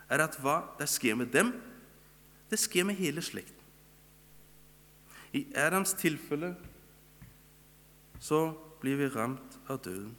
er 0.10 0.24
at 0.24 0.38
hva 0.40 0.62
det 0.80 0.90
skjer 0.90 1.16
med 1.16 1.32
dem, 1.34 1.52
det 2.50 2.60
skjer 2.60 2.86
med 2.88 2.96
hele 2.96 3.22
slekten. 3.22 3.54
I 5.34 5.48
Adams 5.56 5.94
tilfelle 5.94 6.56
så 8.20 8.54
blir 8.82 8.96
vi 8.96 9.10
ramt 9.12 9.60
av 9.68 9.82
døden. 9.84 10.16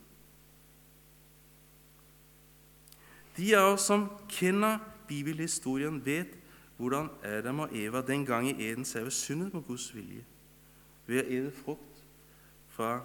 De 3.36 3.54
av 3.56 3.72
oss 3.72 3.86
som 3.88 4.08
kjenner 4.28 4.78
bibelhistorien, 5.08 6.04
vet 6.04 6.38
hvordan 6.76 7.10
Adam 7.24 7.58
og 7.58 7.76
Eva 7.76 8.00
den 8.00 8.26
gang 8.26 8.48
i 8.48 8.70
Edens 8.70 8.92
hage 8.92 9.10
syndet 9.10 9.52
på 9.52 9.60
Guds 9.60 9.94
vilje 9.94 10.24
ved 11.06 11.22
å 11.24 11.28
ete 11.32 11.52
frukt 11.64 12.02
fra 12.68 13.00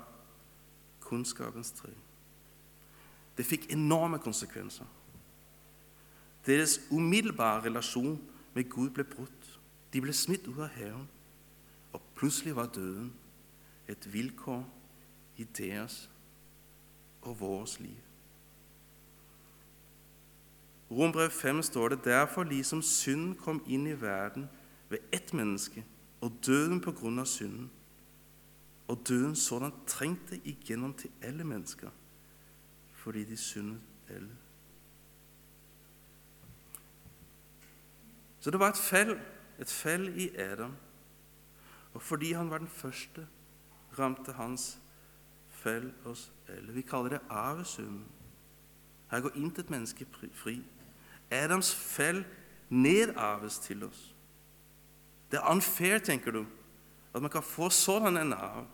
kunnskapens 1.02 1.72
tre. 1.72 1.94
Det 3.38 3.46
fikk 3.46 3.72
enorme 3.74 4.20
konsekvenser. 4.22 4.86
Deres 6.46 6.82
umiddelbare 6.92 7.64
relasjon 7.66 8.20
med 8.54 8.70
Gud 8.70 8.92
ble 8.94 9.04
brutt. 9.08 9.50
De 9.94 10.02
ble 10.02 10.14
smitt 10.14 10.48
ut 10.48 10.60
av 10.60 10.74
haven, 10.76 11.08
og 11.94 12.02
plutselig 12.18 12.56
var 12.56 12.72
døden 12.76 13.14
et 13.88 14.14
vilkår 14.14 14.64
i 15.38 15.48
deres 15.58 16.10
og 17.22 17.40
vårt 17.40 17.80
liv. 17.80 18.12
Rombrev 20.92 21.30
5 21.30 21.63
står 21.63 21.90
det 21.90 22.06
derfor 22.06 22.44
liksom 22.44 22.82
synden 22.82 23.36
kom 23.36 23.63
inn 23.68 23.88
i 23.88 24.02
verden 24.02 24.50
ved 24.90 24.98
ett 25.12 25.34
menneske, 25.34 25.86
og 26.22 26.32
døden 26.46 26.82
på 26.82 26.92
grunn 26.92 27.20
av 27.20 27.25
synden. 27.25 27.72
Og 28.88 29.00
døden 29.08 29.36
sådan 29.36 29.72
trengte 29.88 30.42
igjennom 30.44 30.94
til 30.94 31.10
alle 31.22 31.44
mennesker, 31.44 31.90
fordi 32.94 33.24
de 33.24 33.38
syndet 33.38 33.82
alle. 34.10 34.30
Så 38.40 38.52
det 38.52 38.60
var 38.60 38.70
et 38.70 38.78
fell, 38.78 39.20
et 39.60 39.72
fell 39.72 40.20
i 40.20 40.36
Adam. 40.36 40.75
Og 41.94 42.02
fordi 42.02 42.32
han 42.32 42.50
var 42.50 42.58
den 42.58 42.68
første, 42.68 43.28
ramte 44.00 44.32
hans 44.32 44.80
fell 45.50 45.94
oss 46.06 46.32
alle. 46.48 46.74
Vi 46.74 46.82
kaller 46.82 47.10
det 47.10 47.20
arvesynden. 47.30 48.06
Her 49.12 49.20
går 49.20 49.32
intet 49.36 49.70
menneske 49.70 50.06
fri. 50.34 50.63
Adams 51.34 51.74
fell 51.75 52.24
nedarves 52.70 53.60
til 53.60 53.84
oss. 53.84 54.16
Det 55.32 55.40
er 55.40 55.52
unfair, 55.52 55.98
tenker 55.98 56.32
du, 56.32 56.46
at 57.13 57.22
man 57.22 57.32
kan 57.34 57.44
få 57.46 57.70
sånn 57.74 58.18
en 58.18 58.34
arv. 58.34 58.68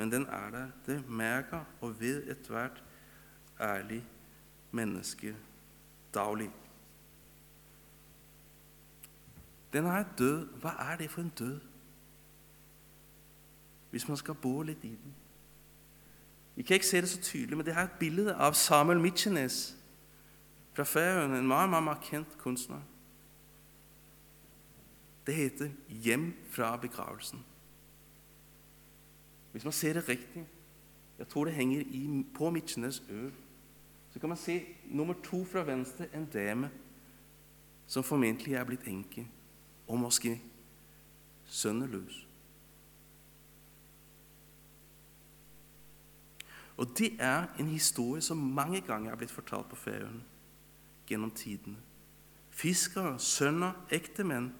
Men 0.00 0.12
den 0.12 0.24
er 0.32 0.50
der. 0.50 0.68
Det 0.86 0.96
merker 1.08 1.66
og 1.80 1.98
ved 2.00 2.30
ethvert 2.32 2.82
ærlig 3.60 4.00
menneske 4.72 5.34
daglig. 6.14 6.50
Den 9.72 9.86
er 9.86 10.04
død. 10.18 10.46
Hva 10.62 10.72
er 10.92 10.96
det 10.96 11.10
for 11.10 11.20
en 11.20 11.32
død? 11.38 11.60
Hvis 13.90 14.08
man 14.08 14.16
skal 14.16 14.34
bo 14.34 14.62
litt 14.62 14.84
i 14.84 14.94
den. 14.94 15.14
Vi 16.54 16.62
kan 16.62 16.74
ikke 16.74 16.86
se 16.86 17.00
det 17.00 17.08
så 17.08 17.20
tydelig, 17.20 17.56
men 17.56 17.66
det 17.66 17.74
er 17.74 17.82
et 17.82 17.98
bilde 18.00 18.34
av 18.36 18.54
Samuel 18.54 19.00
Mitchenes 19.00 19.76
fra 20.72 20.82
Færøyene, 20.82 21.38
en 21.38 21.46
meget, 21.46 21.70
meget 21.70 21.84
markant 21.84 22.38
kunstner. 22.38 22.80
Det 25.26 25.34
heter 25.34 25.70
'Hjem 25.88 26.34
fra 26.50 26.76
begravelsen'. 26.76 27.44
Hvis 29.52 29.64
man 29.64 29.72
ser 29.72 29.92
det 29.92 30.08
riktig 30.08 30.46
Jeg 31.18 31.28
tror 31.28 31.44
det 31.44 31.54
henger 31.54 31.80
i, 31.80 32.26
på 32.34 32.50
Mitchenes 32.50 33.02
ø. 33.08 33.30
Så 34.10 34.20
kan 34.20 34.28
man 34.28 34.38
se 34.38 34.66
nummer 34.84 35.14
to 35.24 35.44
fra 35.44 35.64
venstre, 35.64 36.14
en 36.14 36.26
dame 36.26 36.70
som 37.86 38.04
formentlig 38.04 38.54
er 38.54 38.64
blitt 38.64 38.86
enke, 38.86 39.28
og 39.88 39.98
måske 39.98 40.42
sønneløs. 41.44 42.26
Og 46.76 46.86
det 46.98 47.16
er 47.18 47.46
en 47.58 47.66
historie 47.66 48.20
som 48.20 48.36
mange 48.36 48.80
ganger 48.80 49.12
er 49.12 49.16
blitt 49.16 49.32
fortalt 49.32 49.68
på 49.68 49.76
Færøyene 49.76 50.22
gjennom 51.10 51.30
tidene. 51.34 51.76
Fiskere, 52.50 53.18
sønner, 53.18 53.72
ektemenn, 53.90 54.52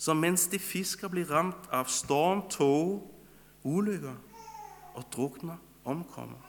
som 0.00 0.16
mens 0.16 0.46
de 0.48 0.58
fisker, 0.58 1.08
blir 1.08 1.28
ramt 1.30 1.68
av 1.72 1.90
storm, 1.92 2.46
tåke, 2.50 3.04
ulykker 3.64 4.16
og 4.94 5.04
drukner, 5.12 5.58
omkommer. 5.84 6.40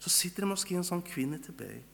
Så 0.00 0.10
sitter 0.10 0.42
det 0.42 0.48
måske 0.48 0.74
en 0.74 0.86
sånn 0.86 1.04
kvinne 1.04 1.38
tilbake. 1.44 1.84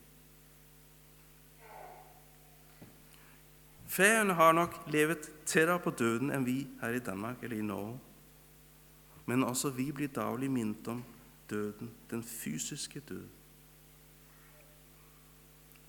Færøyene 3.97 4.35
har 4.37 4.53
nok 4.53 4.75
levet 4.93 5.29
tettere 5.47 5.79
på 5.81 5.93
døden 5.95 6.31
enn 6.35 6.45
vi 6.47 6.59
her 6.83 6.99
i 6.99 7.03
Danmark 7.03 7.43
eller 7.43 7.59
i 7.59 7.65
Norge. 7.65 7.99
Men 9.27 9.45
også 9.47 9.71
vi 9.75 9.89
blir 9.95 10.13
daglig 10.13 10.51
minnet 10.53 10.89
om 10.89 11.03
døden, 11.51 11.91
den 12.11 12.23
fysiske 12.23 13.01
død. 13.01 13.25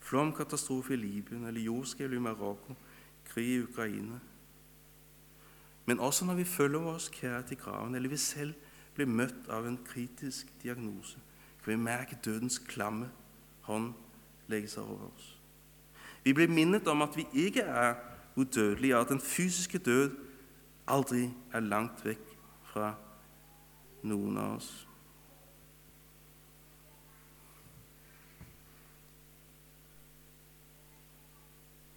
Flomkatastrofe 0.08 0.94
i 0.94 0.98
Libyen 0.98 1.44
eller 1.44 1.62
jordskjelv 1.62 2.14
i 2.14 2.20
Marokko, 2.20 2.76
krig 3.26 3.48
i 3.48 3.62
Ukraina. 3.64 4.20
Men 5.86 6.00
også 6.00 6.26
når 6.26 6.36
vi 6.36 6.44
følger 6.44 6.80
vores 6.80 7.10
kjære 7.10 7.44
til 7.48 7.58
graven, 7.58 7.96
eller 7.96 8.10
vi 8.10 8.18
selv 8.18 8.54
blir 8.96 9.06
møtt 9.06 9.50
av 9.50 9.68
en 9.68 9.80
kritisk 9.86 10.48
diagnose, 10.64 11.20
kan 11.64 11.72
vi 11.74 11.84
merke 11.84 12.18
dødens 12.26 12.60
klamme 12.60 13.10
hånd 13.68 13.94
legge 14.48 14.72
seg 14.72 14.84
over 14.84 15.10
oss. 15.12 15.34
Vi 16.24 16.34
blir 16.34 16.48
minnet 16.48 16.88
om 16.88 17.02
at 17.02 17.18
vi 17.18 17.28
ikke 17.34 17.62
er 17.62 17.96
udødelige, 18.36 18.96
og 18.96 19.02
at 19.02 19.10
den 19.10 19.20
fysiske 19.20 19.78
død 19.78 20.16
aldri 20.88 21.30
er 21.54 21.60
langt 21.60 22.06
vekk 22.06 22.36
fra 22.64 22.94
noen 24.04 24.38
av 24.38 24.56
oss. 24.56 24.87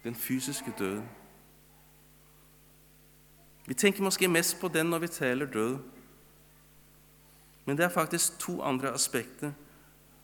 Den 0.03 0.15
fysiske 0.15 0.73
døden. 0.79 1.09
Vi 3.65 3.73
tenker 3.73 4.03
måske 4.03 4.27
mest 4.27 4.59
på 4.59 4.67
den 4.67 4.85
når 4.85 4.99
vi 4.99 5.07
taler 5.07 5.45
død. 5.45 5.77
Men 7.65 7.77
det 7.77 7.85
er 7.85 7.89
faktisk 7.89 8.39
to 8.39 8.61
andre 8.61 8.93
aspekter 8.93 9.51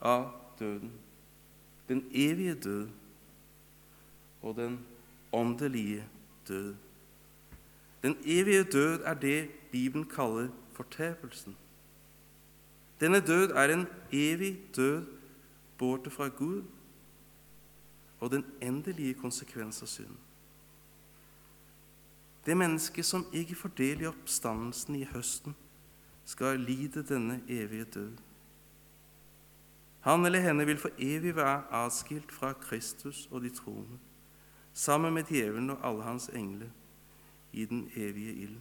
av 0.00 0.30
døden. 0.58 0.92
Den 1.88 2.04
evige 2.10 2.54
død 2.54 2.88
og 4.42 4.56
den 4.56 4.86
åndelige 5.32 6.04
død. 6.48 6.74
Den 8.02 8.16
evige 8.24 8.64
død 8.64 9.00
er 9.04 9.14
det 9.14 9.50
Bibelen 9.72 10.06
kaller 10.06 10.48
fortapelsen. 10.72 11.56
Denne 13.00 13.20
død 13.20 13.50
er 13.50 13.74
en 13.74 13.86
evig 14.12 14.58
død 14.76 15.06
borte 15.78 16.10
fra 16.10 16.28
Gud 16.28 16.62
og 18.20 18.30
den 18.30 18.44
endelige 18.62 19.14
konsekvens 19.14 19.82
av 19.82 19.86
synd. 19.86 20.16
Det 22.46 22.56
mennesket 22.56 23.04
som 23.04 23.26
ikke 23.32 23.54
får 23.54 23.74
del 23.76 24.02
i 24.02 24.08
oppstandelsen 24.08 24.96
i 24.96 25.04
høsten, 25.04 25.56
skal 26.24 26.60
lide 26.60 27.02
denne 27.08 27.40
evige 27.48 27.84
død. 27.84 28.16
Han 30.00 30.26
eller 30.26 30.40
henne 30.40 30.66
vil 30.66 30.78
for 30.78 30.90
evig 30.98 31.36
være 31.36 31.62
atskilt 31.84 32.32
fra 32.32 32.52
Kristus 32.52 33.28
og 33.30 33.42
de 33.42 33.50
troende, 33.50 33.98
sammen 34.72 35.14
med 35.14 35.24
djevelen 35.28 35.70
og 35.70 35.88
alle 35.88 36.02
hans 36.02 36.28
engler 36.28 36.68
i 37.52 37.64
den 37.64 37.90
evige 37.96 38.34
ild. 38.34 38.58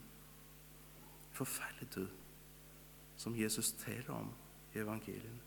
Forferdelig 1.32 1.96
død, 1.96 2.08
som 3.18 3.40
Jesus 3.40 3.72
taler 3.72 4.14
om 4.14 4.32
i 4.74 4.80
evangeliene. 4.80 5.47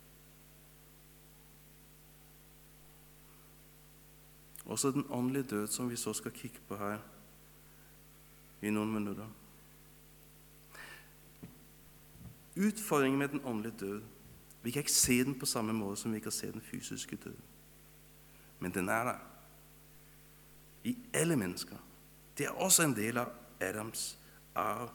Også 4.71 4.91
den 4.91 5.07
åndelige 5.11 5.43
død, 5.43 5.67
som 5.67 5.91
vi 5.91 5.97
så 5.97 6.13
skal 6.13 6.31
kikke 6.33 6.61
på 6.69 6.77
her 6.79 6.99
i 8.63 8.71
noen 8.71 8.93
minutter. 8.93 9.27
Utfordringen 12.57 13.19
med 13.19 13.29
den 13.29 13.41
åndelige 13.45 13.77
død 13.81 14.03
Vi 14.63 14.71
kan 14.71 14.81
ikke 14.81 14.93
se 14.93 15.25
den 15.25 15.39
på 15.39 15.47
samme 15.47 15.73
måte 15.73 15.97
som 16.01 16.13
vi 16.13 16.21
kan 16.21 16.33
se 16.33 16.53
den 16.53 16.61
fysiske 16.61 17.17
død. 17.17 17.37
Men 18.59 18.75
den 18.75 18.89
er 18.89 19.05
der. 19.05 19.19
I 20.85 20.99
alle 21.15 21.37
mennesker. 21.37 21.77
Det 22.39 22.47
er 22.47 22.51
også 22.51 22.83
en 22.83 22.97
del 22.97 23.19
av 23.19 23.33
Adams 23.61 24.19
arv. 24.55 24.91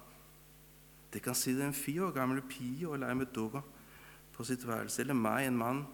Det 1.13 1.21
kan 1.21 1.35
sitte 1.35 1.65
en 1.65 1.73
fire 1.73 2.05
år 2.05 2.11
gammel 2.11 2.41
pige 2.41 2.89
og 2.89 2.99
leke 2.99 3.15
med 3.15 3.25
dukker 3.25 3.61
på 4.33 4.43
sitt 4.43 4.67
værelse, 4.67 5.01
eller 5.01 5.13
meg, 5.13 5.47
en 5.47 5.57
mann 5.57 5.85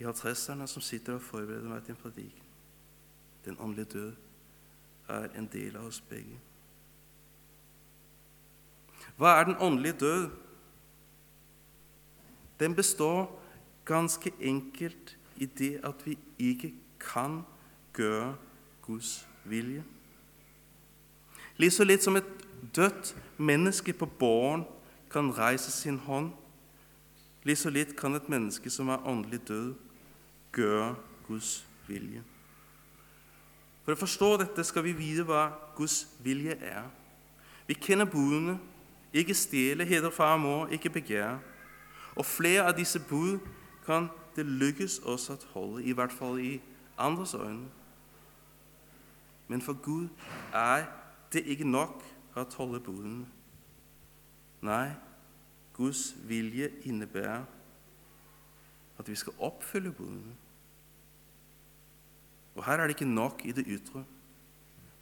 50-erne 0.00 0.66
som 0.66 0.82
sitter 0.82 1.14
og 1.14 1.22
forbereder 1.22 1.68
meg 1.68 1.84
til 1.84 1.94
en 1.94 2.00
prediken. 2.00 2.42
Den 3.44 3.56
åndelige 3.60 3.92
død 3.92 4.12
er 5.08 5.28
en 5.38 5.48
del 5.52 5.76
av 5.76 5.86
oss 5.86 6.00
begge. 6.00 6.38
Hva 9.16 9.38
er 9.38 9.44
den 9.48 9.56
åndelige 9.60 9.98
død? 10.00 10.30
Den 12.60 12.74
består 12.74 13.42
ganske 13.84 14.32
enkelt 14.40 15.16
i 15.36 15.46
det 15.46 15.80
at 15.84 16.06
vi 16.06 16.18
ikke 16.38 16.74
kan 17.00 17.42
gjøre 17.96 18.34
Guds 18.82 19.28
vilje. 19.44 19.84
Litt 21.56 21.72
så 21.72 21.84
litt 21.84 22.04
som 22.04 22.16
et 22.16 22.28
dødt 22.76 23.14
menneske 23.38 23.92
på 23.92 24.06
båren 24.06 24.66
kan 25.10 25.30
reise 25.38 25.70
sin 25.72 25.98
hånd, 25.98 26.32
Litt 27.46 27.60
så 27.60 27.70
litt 27.70 27.92
kan 27.98 28.16
et 28.18 28.26
menneske 28.26 28.70
som 28.74 28.88
er 28.90 29.04
åndelig 29.06 29.44
død, 29.46 29.74
gjøre 30.56 30.94
Guds 31.26 31.66
vilje. 31.86 32.22
For 33.84 33.94
å 33.94 34.00
forstå 34.00 34.30
dette 34.42 34.64
skal 34.66 34.82
vi 34.82 34.96
vite 34.98 35.26
hva 35.26 35.48
Guds 35.76 36.06
vilje 36.24 36.56
er. 36.58 36.88
Vi 37.66 37.76
kjenner 37.78 38.08
budene 38.10 38.58
ikke 39.16 39.34
stjele, 39.34 39.84
heder 39.84 40.10
far 40.10 40.32
og 40.32 40.40
mor, 40.40 40.66
ikke 40.66 40.90
begjære. 40.90 41.38
Og 42.16 42.26
flere 42.26 42.66
av 42.66 42.76
disse 42.76 43.00
bud 43.00 43.38
kan 43.86 44.08
det 44.36 44.46
lykkes 44.46 44.98
oss 45.04 45.30
å 45.30 45.36
holde, 45.54 45.84
i 45.84 45.92
hvert 45.96 46.12
fall 46.12 46.40
i 46.40 46.60
andres 46.98 47.34
øyne. 47.34 47.68
Men 49.48 49.62
for 49.62 49.78
Gud 49.82 50.08
er 50.52 50.84
det 51.32 51.46
ikke 51.46 51.68
nok 51.68 52.02
å 52.36 52.44
holde 52.58 52.80
budene. 52.80 53.26
Nei, 54.60 54.90
Guds 55.76 56.16
vilje 56.26 56.70
innebærer 56.82 57.44
at 58.98 59.08
vi 59.08 59.14
skal 59.14 59.32
oppfylle 59.38 59.92
budene. 59.92 60.34
Og 62.56 62.64
her 62.64 62.80
er 62.80 62.86
det 62.88 62.96
ikke 62.96 63.08
nok 63.08 63.44
i 63.44 63.52
det 63.52 63.66
ytre, 63.68 64.04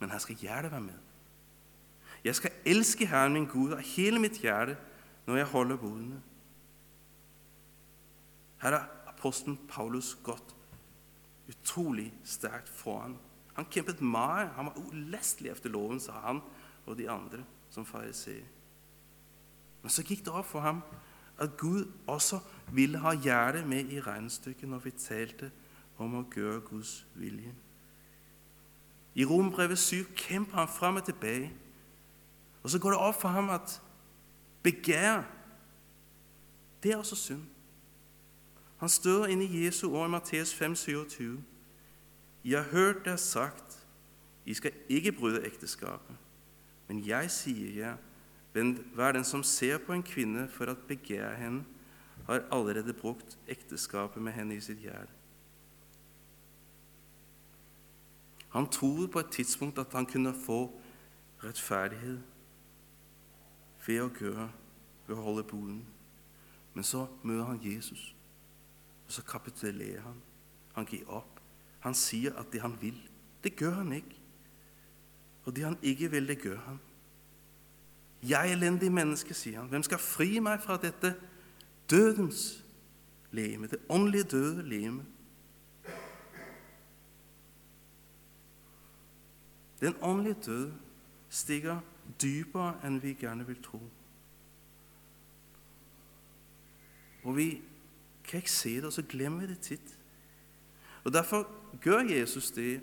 men 0.00 0.10
her 0.10 0.18
skal 0.18 0.36
hjertet 0.36 0.72
være 0.72 0.80
med. 0.80 0.98
Jeg 2.24 2.34
skal 2.34 2.50
elske 2.66 3.06
Herren 3.06 3.32
min 3.32 3.46
Gud 3.46 3.72
av 3.76 3.82
hele 3.84 4.18
mitt 4.18 4.40
hjerte 4.40 4.76
når 5.26 5.36
jeg 5.36 5.50
holder 5.52 5.76
budene. 5.76 6.22
Her 8.62 8.78
er 8.78 8.88
apostelen 9.12 9.58
Paulus 9.68 10.14
gått 10.24 10.54
utrolig 11.48 12.08
sterkt 12.24 12.68
foran. 12.68 13.18
Han 13.54 13.68
kjempet 13.70 14.00
mye. 14.00 14.48
Han 14.56 14.70
var 14.70 14.78
ulestelig 14.80 15.52
etter 15.52 15.72
loven, 15.72 16.00
sa 16.00 16.16
han 16.24 16.40
og 16.86 16.96
de 16.98 17.10
andre 17.10 17.44
som 17.70 17.86
fariseer. 17.86 18.44
Men 19.82 19.92
så 19.92 20.02
gikk 20.02 20.24
det 20.24 20.32
opp 20.32 20.48
for 20.48 20.64
ham 20.64 20.80
at 21.38 21.56
Gud 21.60 21.90
også 22.08 22.40
ville 22.72 22.98
ha 23.02 23.12
hjertet 23.12 23.66
med 23.68 23.92
i 23.92 24.00
regnestykket 24.00 24.70
når 24.70 24.84
vi 24.86 24.94
talte 24.96 25.50
om 25.98 26.18
å 26.18 26.24
gjøre 26.34 26.60
Guds 26.66 27.06
vilje. 27.14 27.52
I 29.14 29.24
Rombrevet 29.24 29.78
7 29.78 30.04
kjemper 30.16 30.58
han 30.58 30.68
fram 30.68 30.98
og 30.98 31.04
tilbake. 31.06 31.52
Og 32.62 32.70
så 32.70 32.78
går 32.78 32.90
det 32.90 33.00
opp 33.00 33.20
for 33.20 33.28
ham 33.28 33.50
at 33.54 33.80
begjær, 34.64 35.22
det 36.82 36.92
er 36.92 36.96
også 36.96 37.16
synd. 37.16 37.44
Han 38.80 38.88
står 38.88 39.26
inne 39.32 39.44
i 39.44 39.64
Jesu 39.64 39.86
ord 39.88 40.08
i 40.08 40.10
Matteus 40.10 40.54
5, 40.54 40.74
27. 40.76 41.42
Jeg 42.44 42.58
har 42.58 42.70
hørt 42.70 43.04
det 43.04 43.20
sagt, 43.20 43.86
I 44.46 44.54
skal 44.54 44.72
ikke 44.88 45.12
bryte 45.12 45.46
ekteskapet. 45.46 46.16
Men 46.88 47.06
jeg 47.06 47.30
sier 47.30 47.70
jer, 47.76 47.96
Men 48.54 48.84
hver 48.94 49.12
den 49.12 49.24
som 49.24 49.42
ser 49.42 49.78
på 49.78 49.92
en 49.92 50.02
kvinne 50.02 50.44
for 50.48 50.70
å 50.70 50.76
begjære 50.88 51.36
henne, 51.40 51.64
har 52.28 52.44
allerede 52.54 52.94
brukt 52.94 53.34
ekteskapet 53.50 54.22
med 54.22 54.32
henne 54.32 54.54
i 54.54 54.60
sitt 54.62 54.78
hjerte. 54.78 55.23
Han 58.54 58.70
trodde 58.70 59.08
på 59.08 59.18
et 59.18 59.30
tidspunkt 59.30 59.78
at 59.78 59.92
han 59.92 60.06
kunne 60.06 60.34
få 60.46 60.80
rettferdighet 61.44 62.20
ved 63.86 63.98
å 64.00 64.10
gjøre, 64.14 64.46
ved 65.08 65.16
å 65.16 65.24
holde 65.24 65.42
boden. 65.42 65.80
Men 66.74 66.86
så 66.86 67.06
møter 67.26 67.48
han 67.48 67.58
Jesus, 67.62 68.14
og 69.06 69.12
så 69.12 69.24
kapitulerer 69.26 70.06
han. 70.06 70.20
Han 70.78 70.86
gir 70.86 71.02
opp. 71.10 71.40
Han 71.82 71.98
sier 71.98 72.38
at 72.38 72.52
det 72.52 72.62
han 72.62 72.78
vil, 72.80 72.96
det 73.42 73.56
gjør 73.58 73.80
han 73.82 73.92
ikke. 73.92 74.22
Og 75.44 75.56
det 75.56 75.64
han 75.66 75.78
ikke 75.82 76.10
vil, 76.14 76.28
det 76.30 76.38
gjør 76.44 76.62
han. 76.68 76.78
Jeg 78.22 78.54
elendig 78.54 78.92
menneske, 78.92 79.34
sier 79.34 79.58
han. 79.60 79.68
Hvem 79.68 79.82
skal 79.82 80.00
fri 80.00 80.38
meg 80.40 80.62
fra 80.62 80.78
dette 80.80 81.10
dødens 81.90 82.64
legeme, 83.34 83.66
det 83.66 83.82
åndelige 83.90 84.30
døde 84.30 84.62
leme? 84.62 85.04
Den 89.84 89.96
åndelige 90.00 90.36
død 90.46 90.72
stiger 91.28 91.80
dypere 92.22 92.78
enn 92.86 93.02
vi 93.02 93.12
gjerne 93.20 93.44
vil 93.44 93.58
tro. 93.62 93.80
Og 97.24 97.36
vi 97.36 97.48
kan 98.24 98.40
ikke 98.40 98.50
se 98.50 98.76
det, 98.76 98.84
og 98.84 98.92
så 98.92 99.02
glemmer 99.02 99.44
vi 99.44 99.50
det 99.52 99.58
titt. 99.58 99.98
Og 101.04 101.12
Derfor 101.12 101.50
gjør 101.82 102.00
Jesus 102.00 102.50
det, 102.50 102.80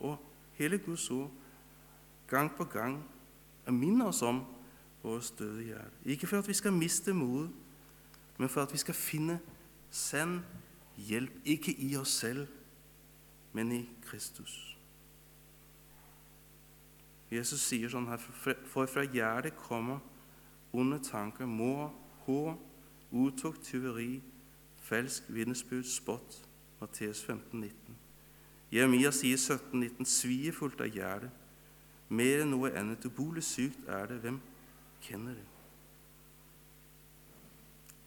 og 0.00 0.18
hele 0.58 0.78
Guds 0.78 1.10
ord, 1.10 1.30
gang 2.26 2.50
på 2.56 2.64
gang, 2.64 3.04
minner 3.66 4.06
oss 4.06 4.22
om 4.22 4.42
vårt 5.02 5.34
døde 5.38 5.62
hjerte. 5.62 5.94
Ikke 6.04 6.26
for 6.26 6.38
at 6.38 6.48
vi 6.48 6.58
skal 6.58 6.72
miste 6.72 7.14
modet, 7.14 7.50
men 8.38 8.48
for 8.48 8.62
at 8.62 8.72
vi 8.72 8.78
skal 8.78 8.94
finne 8.94 9.38
sann 9.90 10.40
hjelp, 10.96 11.32
ikke 11.44 11.74
i 11.78 11.96
oss 11.96 12.18
selv, 12.18 12.46
men 13.52 13.72
i 13.72 13.88
Kristus. 14.02 14.72
Jesus 17.32 17.64
sier 17.64 17.88
sånn 17.88 18.10
her, 18.10 18.20
for 18.20 18.88
fra 18.90 19.06
hjertet 19.08 19.56
kommer 19.56 20.02
onde 20.76 20.98
tanker, 21.04 21.48
må, 21.48 21.88
hår, 22.26 22.56
utukt, 23.12 23.64
tyveri, 23.64 24.20
falsk 24.84 25.28
vitnesbyrd, 25.32 25.88
spott. 25.88 26.42
Matteus 26.82 27.22
15, 27.22 27.60
19. 27.60 27.96
Jeremia 28.72 29.12
sier 29.14 29.38
17, 29.38 29.78
19, 29.78 30.08
svierfullt 30.08 30.80
av 30.82 30.90
hjertet, 30.90 31.30
mer 32.12 32.42
enn 32.42 32.50
noe 32.52 32.72
annet, 32.76 33.04
ubolig 33.08 33.44
sykt 33.46 33.86
er 33.88 34.10
det, 34.10 34.18
hvem 34.20 34.40
kjenner 35.04 35.36
det? 35.38 35.46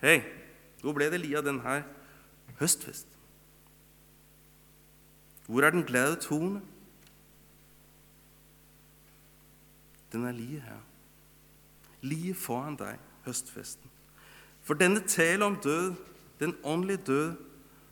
Hei, 0.04 0.18
hvor 0.84 0.94
ble 0.94 1.08
det 1.10 1.22
li 1.24 1.32
av 1.38 1.46
denne 1.48 1.80
høstfest? 2.60 3.10
Hvor 5.48 5.66
er 5.66 5.74
den 5.74 5.86
glade 5.88 6.20
tone? 6.22 6.62
Den 10.16 10.26
er 10.26 10.32
lige 10.32 10.60
her. 10.62 10.80
Lige 12.02 12.34
foran 12.34 12.78
deg, 12.80 13.00
høstfesten. 13.26 13.90
For 14.64 14.74
denne 14.74 15.00
tale 15.08 15.46
om 15.46 15.56
død, 15.56 15.94
den 16.40 16.56
åndelige 16.64 16.98
død, 16.98 17.36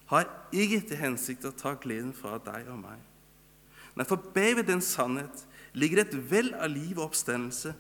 har 0.05 0.47
ikke 0.53 0.79
til 0.87 0.97
hensikt 0.97 1.43
å 1.43 1.51
ta 1.51 1.73
gleden 1.75 2.13
fra 2.15 2.37
deg 2.45 2.69
og 2.71 2.79
meg. 2.79 3.01
Nei, 3.95 4.05
for 4.07 4.23
ved 4.35 4.63
den 4.63 4.81
sannhet 4.81 5.43
ligger 5.73 6.05
et 6.05 6.15
vell 6.31 6.53
av 6.55 6.71
liv 6.71 6.95
og 6.95 7.09
oppstandelse 7.09 7.73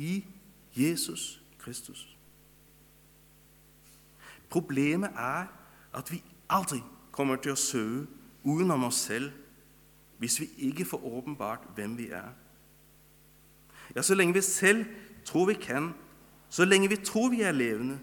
i 0.00 0.24
Jesus 0.72 1.42
Kristus. 1.60 2.06
Problemet 4.48 5.10
er 5.12 5.52
at 5.92 6.12
vi 6.12 6.22
aldri 6.48 6.80
kommer 7.12 7.36
til 7.36 7.52
å 7.52 7.60
søke 7.60 8.08
utenom 8.44 8.88
oss 8.88 9.04
selv 9.04 9.36
hvis 10.22 10.40
vi 10.40 10.48
ikke 10.70 10.88
får 10.88 11.04
åpenbart 11.04 11.68
hvem 11.76 11.98
vi 11.98 12.08
er. 12.08 12.32
Ja, 13.96 14.02
så 14.02 14.14
lenge 14.14 14.34
vi 14.34 14.40
selv 14.40 14.84
tror 15.24 15.46
vi 15.46 15.54
kan, 15.54 15.92
så 16.48 16.64
lenge 16.64 16.88
vi 16.88 16.96
tror 16.96 17.30
vi 17.30 17.42
er 17.42 17.52
levende, 17.52 18.00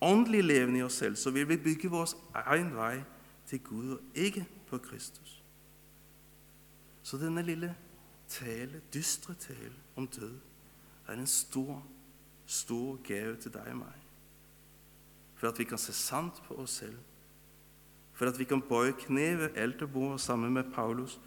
åndelig 0.00 0.44
levende 0.44 0.78
i 0.78 0.82
oss 0.82 0.92
selv, 0.92 1.16
så 1.16 1.30
vil 1.30 1.48
vi 1.48 1.56
bygge 1.56 1.90
vår 1.90 2.08
egen 2.34 2.74
vei 2.76 3.02
til 3.46 3.60
Gud, 3.60 3.90
og 3.90 4.00
ikke 4.14 4.46
på 4.66 4.78
Kristus. 4.78 5.42
Så 7.02 7.16
denne 7.16 7.42
lille 7.42 7.74
tale, 8.28 8.80
dystre 8.94 9.34
tale 9.34 9.72
om 9.96 10.06
død 10.06 10.34
er 11.08 11.12
en 11.12 11.26
stor, 11.26 11.82
stor 12.46 12.98
gave 13.04 13.36
til 13.36 13.52
deg 13.52 13.70
og 13.72 13.76
meg. 13.76 14.04
For 15.38 15.48
at 15.48 15.58
vi 15.58 15.64
kan 15.64 15.78
se 15.78 15.92
sant 15.92 16.42
på 16.44 16.54
oss 16.54 16.80
selv. 16.82 16.98
For 18.12 18.26
at 18.26 18.38
vi 18.38 18.44
kan 18.44 18.62
bøye 18.62 18.92
kne 18.98 19.38
ved 19.38 19.56
alterbordet 19.56 20.20
sammen 20.20 20.52
med 20.52 20.72
Paulus 20.74 21.20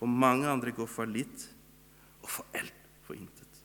og 0.00 0.08
mange 0.08 0.48
andre 0.48 0.72
går 0.72 0.86
for 0.86 1.04
litt 1.04 1.48
og 2.22 2.30
for 2.30 2.46
alt 2.54 2.77
for 3.08 3.14
intet. 3.14 3.64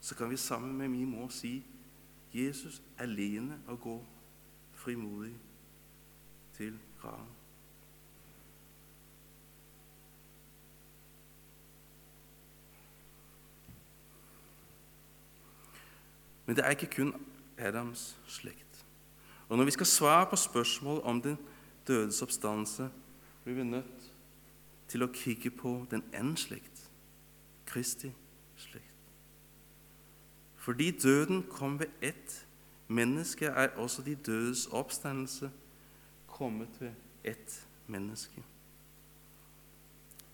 Så 0.00 0.14
kan 0.14 0.30
vi 0.30 0.36
sammen 0.36 0.76
med 0.76 0.88
min 0.88 1.10
mor 1.10 1.28
si 1.28 1.66
Jesus 2.34 2.82
alene 2.98 3.60
og 3.66 3.80
gå 3.80 4.06
frimodig 4.72 5.34
til 6.52 6.78
graven. 7.00 7.28
Men 16.46 16.56
det 16.56 16.64
er 16.64 16.70
ikke 16.70 16.90
kun 16.96 17.14
Adams 17.58 18.16
slekt. 18.26 18.86
Og 19.48 19.56
Når 19.56 19.64
vi 19.64 19.70
skal 19.70 19.86
svare 19.86 20.26
på 20.30 20.36
spørsmål 20.36 21.00
om 21.04 21.22
den 21.22 21.38
dødes 21.88 22.22
oppstandelse, 22.22 22.90
blir 23.44 23.54
vi 23.54 23.64
nødt 23.64 24.10
til 24.88 25.02
å 25.02 25.12
kikke 25.12 25.50
på 25.50 25.86
den 25.90 26.02
andre 26.12 26.36
slekt, 26.36 26.73
Kristi 27.74 28.12
slekt. 28.56 28.94
Fordi 30.56 30.98
døden 30.98 31.42
kom 31.50 31.78
ved 31.78 31.86
ett 32.02 32.46
menneske, 32.88 33.46
er 33.46 33.68
også 33.68 34.02
de 34.02 34.14
dødes 34.14 34.66
oppstandelse 34.66 35.50
kommet 36.26 36.68
ved 36.80 36.90
ett 37.24 37.68
menneske. 37.86 38.44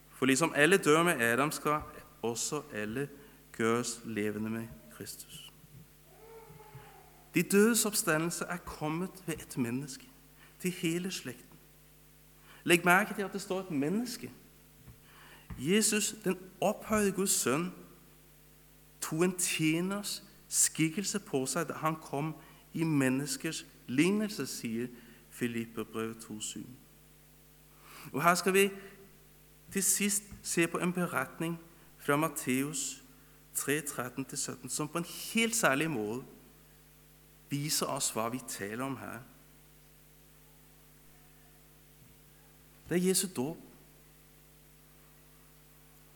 For 0.08 0.26
liksom 0.26 0.52
alle 0.56 0.76
dør 0.76 1.02
med 1.02 1.20
Adam, 1.20 1.50
skal 1.50 1.80
også 2.22 2.62
alle 2.72 3.08
gjøres 3.56 4.00
levende 4.04 4.50
med 4.50 4.66
Kristus. 4.92 5.52
De 7.34 7.42
dødes 7.42 7.86
oppstandelse 7.86 8.44
er 8.44 8.56
kommet 8.56 9.22
ved 9.26 9.34
ett 9.34 9.58
menneske, 9.58 10.06
til 10.58 10.70
hele 10.70 11.10
slekten. 11.10 11.58
Legg 12.64 12.84
merke 12.84 13.14
til 13.14 13.22
at 13.22 13.32
det 13.32 13.40
står 13.40 13.60
et 13.60 13.70
menneske. 13.70 14.30
Jesus, 15.60 16.14
den 16.24 16.38
opphøyde 16.60 17.12
Guds 17.12 17.30
sønn, 17.30 17.72
tok 19.00 19.22
en 19.22 19.38
tjeners 19.38 20.22
skikkelse 20.48 21.20
på 21.20 21.42
seg 21.46 21.68
da 21.68 21.76
han 21.82 21.98
kom 22.00 22.32
i 22.72 22.84
menneskers 22.84 23.64
lignelse, 23.90 24.46
sier 24.48 24.88
Filipperbrevet 25.30 26.24
2,7. 26.24 26.64
Og 28.12 28.22
Her 28.22 28.34
skal 28.34 28.54
vi 28.54 28.70
til 29.72 29.82
sist 29.82 30.24
se 30.42 30.66
på 30.66 30.78
en 30.78 30.92
beretning 30.92 31.58
fra 31.98 32.16
Matteus 32.16 33.02
3,13-17, 33.54 34.68
som 34.68 34.88
på 34.88 34.98
en 34.98 35.04
helt 35.04 35.56
særlig 35.56 35.90
måte 35.90 36.24
viser 37.50 37.86
oss 37.86 38.12
hva 38.14 38.28
vi 38.32 38.40
taler 38.48 38.84
om 38.84 38.96
her. 38.96 39.18
Det 42.88 42.96
er 42.96 43.08
Jesu 43.08 43.26
dåp. 43.36 43.69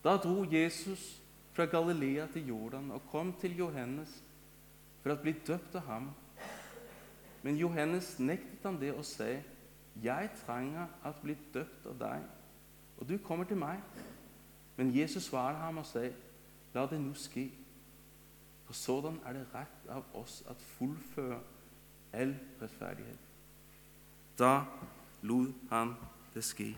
Da 0.04 0.16
dro 0.16 0.44
Jesus 0.44 1.22
fra 1.52 1.64
Galilea 1.64 2.26
til 2.26 2.46
Jordan 2.48 2.90
og 2.90 3.02
kom 3.10 3.32
til 3.40 3.56
Johannes 3.56 4.22
for 5.02 5.14
å 5.14 5.20
bli 5.20 5.32
døpt 5.46 5.78
av 5.80 5.86
ham. 5.88 6.10
Men 7.44 7.56
Johannes 7.56 8.18
nektet 8.18 8.64
han 8.64 8.80
det 8.80 8.92
og 8.92 9.04
sa, 9.04 9.28
'Jeg 10.02 10.30
trenger 10.46 10.86
å 11.04 11.12
bli 11.22 11.36
døpt 11.54 11.86
av 11.86 11.98
deg, 11.98 12.22
og 12.98 13.08
du 13.08 13.18
kommer 13.18 13.44
til 13.44 13.56
meg.' 13.56 13.82
Men 14.76 14.96
Jesus 14.96 15.24
svarte 15.24 15.58
ham 15.58 15.78
og 15.78 15.86
sa, 15.86 16.10
'La 16.74 16.86
det 16.86 17.00
nå 17.00 17.14
ske.' 17.14 17.50
For 18.64 18.72
sådan 18.72 19.20
er 19.26 19.32
det 19.32 19.46
rett 19.54 19.88
av 19.88 20.04
oss 20.14 20.42
å 20.48 20.54
fullføre 20.54 21.40
all 22.12 22.34
rettferdighet. 22.60 23.18
Da 24.38 24.64
lot 25.22 25.54
han 25.70 25.94
det 26.34 26.44
ske. 26.44 26.74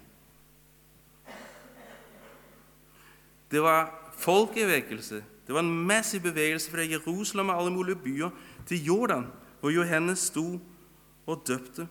Det 3.51 3.63
var 3.63 4.11
folkevekkelse. 4.19 5.25
Det 5.47 5.55
var 5.55 5.61
en 5.61 5.87
massiv 5.87 6.21
bevegelse 6.21 6.71
fra 6.71 6.83
Jerusalem 6.83 7.49
og 7.49 7.61
alle 7.61 7.73
mulige 7.73 7.97
byer 7.97 8.31
til 8.67 8.85
Jordan, 8.85 9.27
hvor 9.61 9.71
Johannes 9.71 10.19
sto 10.19 10.61
og 11.27 11.43
døpte. 11.47 11.89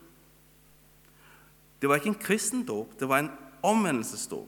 Det 1.82 1.90
var 1.90 1.96
ikke 1.96 2.08
en 2.08 2.16
kristen 2.16 2.66
dåp, 2.66 3.00
det 3.00 3.10
var 3.10 3.20
en 3.20 3.32
omvendelsesdåp. 3.64 4.48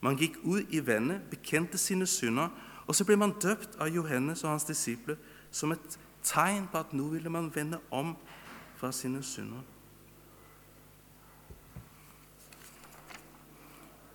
Man 0.00 0.16
gikk 0.16 0.36
ut 0.42 0.64
i 0.70 0.86
vannet, 0.86 1.20
bekjente 1.30 1.78
sine 1.78 2.06
synder 2.06 2.48
Og 2.90 2.94
så 2.94 3.04
ble 3.04 3.14
man 3.16 3.30
døpt 3.38 3.76
av 3.78 3.86
Johannes 3.86 4.40
og 4.42 4.50
hans 4.50 4.64
disipler 4.66 5.14
som 5.54 5.70
et 5.70 5.98
tegn 6.26 6.64
på 6.72 6.80
at 6.80 6.90
nå 6.90 7.04
ville 7.12 7.30
man 7.30 7.52
vende 7.54 7.78
om 7.90 8.16
fra 8.76 8.90
sine 8.92 9.22
synder. 9.22 9.60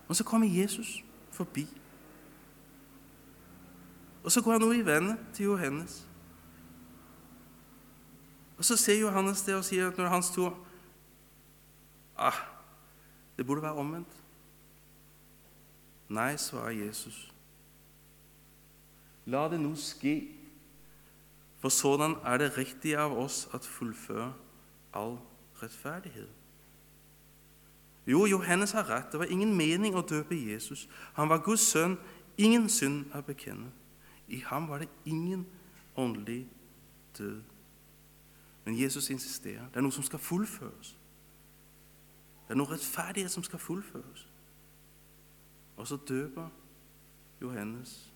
Og 0.08 0.16
så 0.16 0.24
kommer 0.24 0.46
Jesus 0.46 1.05
forbi. 1.36 1.66
Og 4.24 4.32
så 4.32 4.42
går 4.42 4.52
han 4.52 4.62
over 4.62 4.72
i 4.72 4.86
vannet 4.86 5.18
til 5.36 5.44
Johannes. 5.44 6.06
Og 8.58 8.64
så 8.64 8.76
ser 8.76 9.00
Johannes 9.00 9.42
det 9.42 9.54
og 9.54 9.64
sier 9.64 9.90
at 9.90 9.98
når 9.98 10.08
han 10.08 10.22
sto 10.24 10.50
ah, 12.16 12.40
Det 13.36 13.46
burde 13.46 13.62
være 13.62 13.76
omvendt. 13.76 14.22
Nei, 16.08 16.36
svarer 16.36 16.70
Jesus. 16.70 17.32
La 19.26 19.48
det 19.50 19.58
nå 19.60 19.74
ske, 19.76 20.14
for 21.58 21.68
sådan 21.68 22.14
er 22.24 22.38
det 22.38 22.54
riktig 22.56 22.94
av 22.96 23.12
oss 23.18 23.48
at 23.54 23.66
fullføre 23.66 24.30
all 24.94 25.18
rettferdighet. 25.62 26.45
Jo, 28.06 28.26
Johannes 28.26 28.72
har 28.72 28.90
rett. 28.90 29.12
Det 29.12 29.18
var 29.18 29.26
ingen 29.26 29.56
mening 29.56 29.96
å 29.96 30.04
døpe 30.06 30.36
Jesus. 30.38 30.88
Han 31.14 31.28
var 31.28 31.42
Guds 31.42 31.66
sønn, 31.72 31.98
ingen 32.38 32.68
synd 32.68 33.10
er 33.14 33.24
bekjenne. 33.26 33.72
I 34.28 34.40
ham 34.46 34.68
var 34.68 34.78
det 34.78 34.88
ingen 35.04 35.46
åndelig 35.96 36.46
død. 37.18 37.42
Men 38.64 38.78
Jesus 38.78 39.10
insisterer. 39.10 39.66
Det 39.68 39.76
er 39.76 39.86
noe 39.86 39.94
som 39.94 40.06
skal 40.06 40.18
fullføres. 40.18 40.96
Det 42.46 42.54
er 42.54 42.58
noe 42.58 42.70
rettferdighet 42.70 43.30
som 43.30 43.42
skal 43.42 43.58
fullføres. 43.58 44.26
Og 45.76 45.86
så 45.86 45.98
døper 46.08 46.48
Johannes 47.42 48.12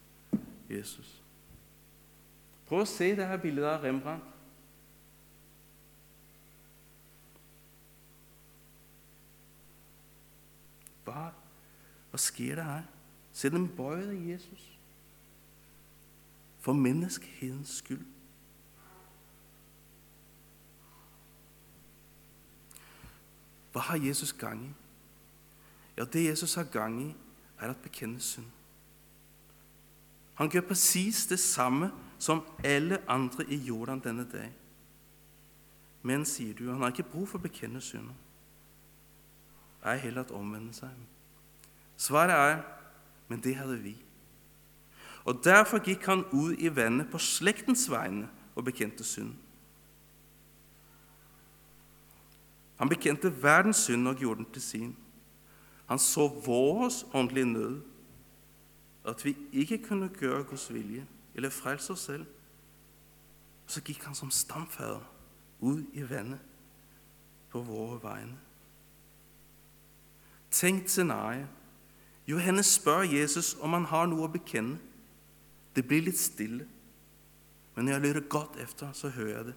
Jesus. 0.70 1.22
Prøv 2.66 2.84
å 2.84 2.88
se 2.88 3.10
dette 3.18 3.38
bildet 3.42 3.66
av 3.66 3.82
Rembrandt. 3.82 4.39
Hva, 11.10 11.30
hva 12.10 12.18
sker 12.18 12.54
det 12.60 12.64
her? 12.64 12.86
Se 13.32 13.50
den 13.50 13.66
deg, 14.10 14.28
Jesus. 14.32 14.70
For 16.60 16.76
menneskehetens 16.76 17.78
skyld. 17.80 18.06
Hva 23.72 23.80
har 23.80 23.96
Jesus 23.96 24.32
gang 24.32 24.64
i? 24.66 24.72
Ja, 25.96 26.04
det 26.04 26.24
Jesus 26.24 26.54
har 26.54 26.64
gang 26.64 27.02
i, 27.02 27.10
er 27.60 27.70
å 27.70 27.82
bekjenne 27.82 28.20
synd. 28.20 28.48
Han 30.40 30.48
gjør 30.48 30.64
presis 30.70 31.26
det 31.28 31.38
samme 31.38 31.90
som 32.18 32.40
alle 32.64 33.02
andre 33.08 33.44
i 33.52 33.58
Jordan 33.60 34.00
denne 34.00 34.24
dag. 34.24 34.48
Men, 36.02 36.24
sier 36.24 36.54
du, 36.56 36.70
han 36.70 36.80
har 36.80 36.94
ikke 36.94 37.10
bruk 37.12 37.28
for 37.28 37.38
å 37.38 37.44
bekjenne 37.44 37.80
synder. 37.84 38.16
Er 39.82 39.96
heller 39.96 40.20
at 40.20 40.30
omvende 40.30 40.74
seg. 40.76 40.92
Svaret 41.96 42.36
er 42.36 42.62
men 43.30 43.40
det 43.40 43.56
hadde 43.56 43.78
vi. 43.78 43.96
Og 45.24 45.44
Derfor 45.44 45.78
gikk 45.78 46.06
han 46.06 46.24
ut 46.32 46.58
i 46.58 46.70
vannet 46.76 47.06
på 47.12 47.18
slektens 47.22 47.86
vegne 47.90 48.26
og 48.58 48.64
bekjente 48.66 49.04
synd. 49.06 49.36
Han 52.80 52.88
bekjente 52.88 53.30
verdens 53.42 53.84
synd 53.86 54.08
og 54.08 54.16
gjorde 54.16 54.42
den 54.42 54.52
til 54.52 54.62
sin. 54.62 54.96
Han 55.86 55.98
så 55.98 56.26
vår 56.46 56.90
åndelige 57.14 57.46
nød, 57.46 57.80
at 59.04 59.24
vi 59.24 59.36
ikke 59.52 59.78
kunne 59.78 60.10
gjøre 60.20 60.44
Guds 60.44 60.72
vilje 60.74 61.06
eller 61.34 61.50
frelse 61.50 61.92
oss 61.92 62.00
selv. 62.00 62.26
Så 63.66 63.80
gikk 63.80 64.04
han 64.04 64.14
som 64.14 64.30
stamfader 64.30 65.06
ut 65.60 65.86
i 65.92 66.02
vannet 66.10 66.40
på 67.50 67.62
våre 67.62 68.02
vegne. 68.02 68.38
Tenk 70.50 70.88
scenarioet. 70.88 71.48
Johannes 72.26 72.66
spør 72.66 73.02
Jesus 73.02 73.56
om 73.60 73.72
han 73.72 73.84
har 73.90 74.06
noe 74.06 74.26
å 74.26 74.30
bekjenne. 74.30 74.78
Det 75.74 75.82
blir 75.86 76.02
litt 76.02 76.18
stille, 76.18 76.66
men 77.74 77.86
når 77.86 77.92
jeg 77.92 78.02
lytter 78.02 78.26
godt 78.28 78.56
etter, 78.58 78.90
så 78.92 79.08
hører 79.14 79.36
jeg 79.36 79.44
det. 79.50 79.54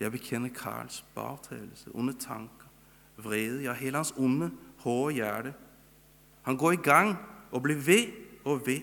Jeg 0.00 0.12
bekjenner 0.12 0.52
Karls 0.54 1.04
bartredelse, 1.14 1.90
onde 1.94 2.12
tanker, 2.12 2.68
vrede, 3.16 3.62
ja, 3.64 3.72
hele 3.72 4.00
hans 4.00 4.14
onde, 4.16 4.50
hårde 4.84 5.14
hjerte. 5.14 5.54
Han 6.42 6.56
går 6.56 6.72
i 6.72 6.82
gang 6.84 7.16
og 7.50 7.62
blir 7.62 7.76
ved 7.76 8.12
og 8.44 8.66
ved. 8.66 8.80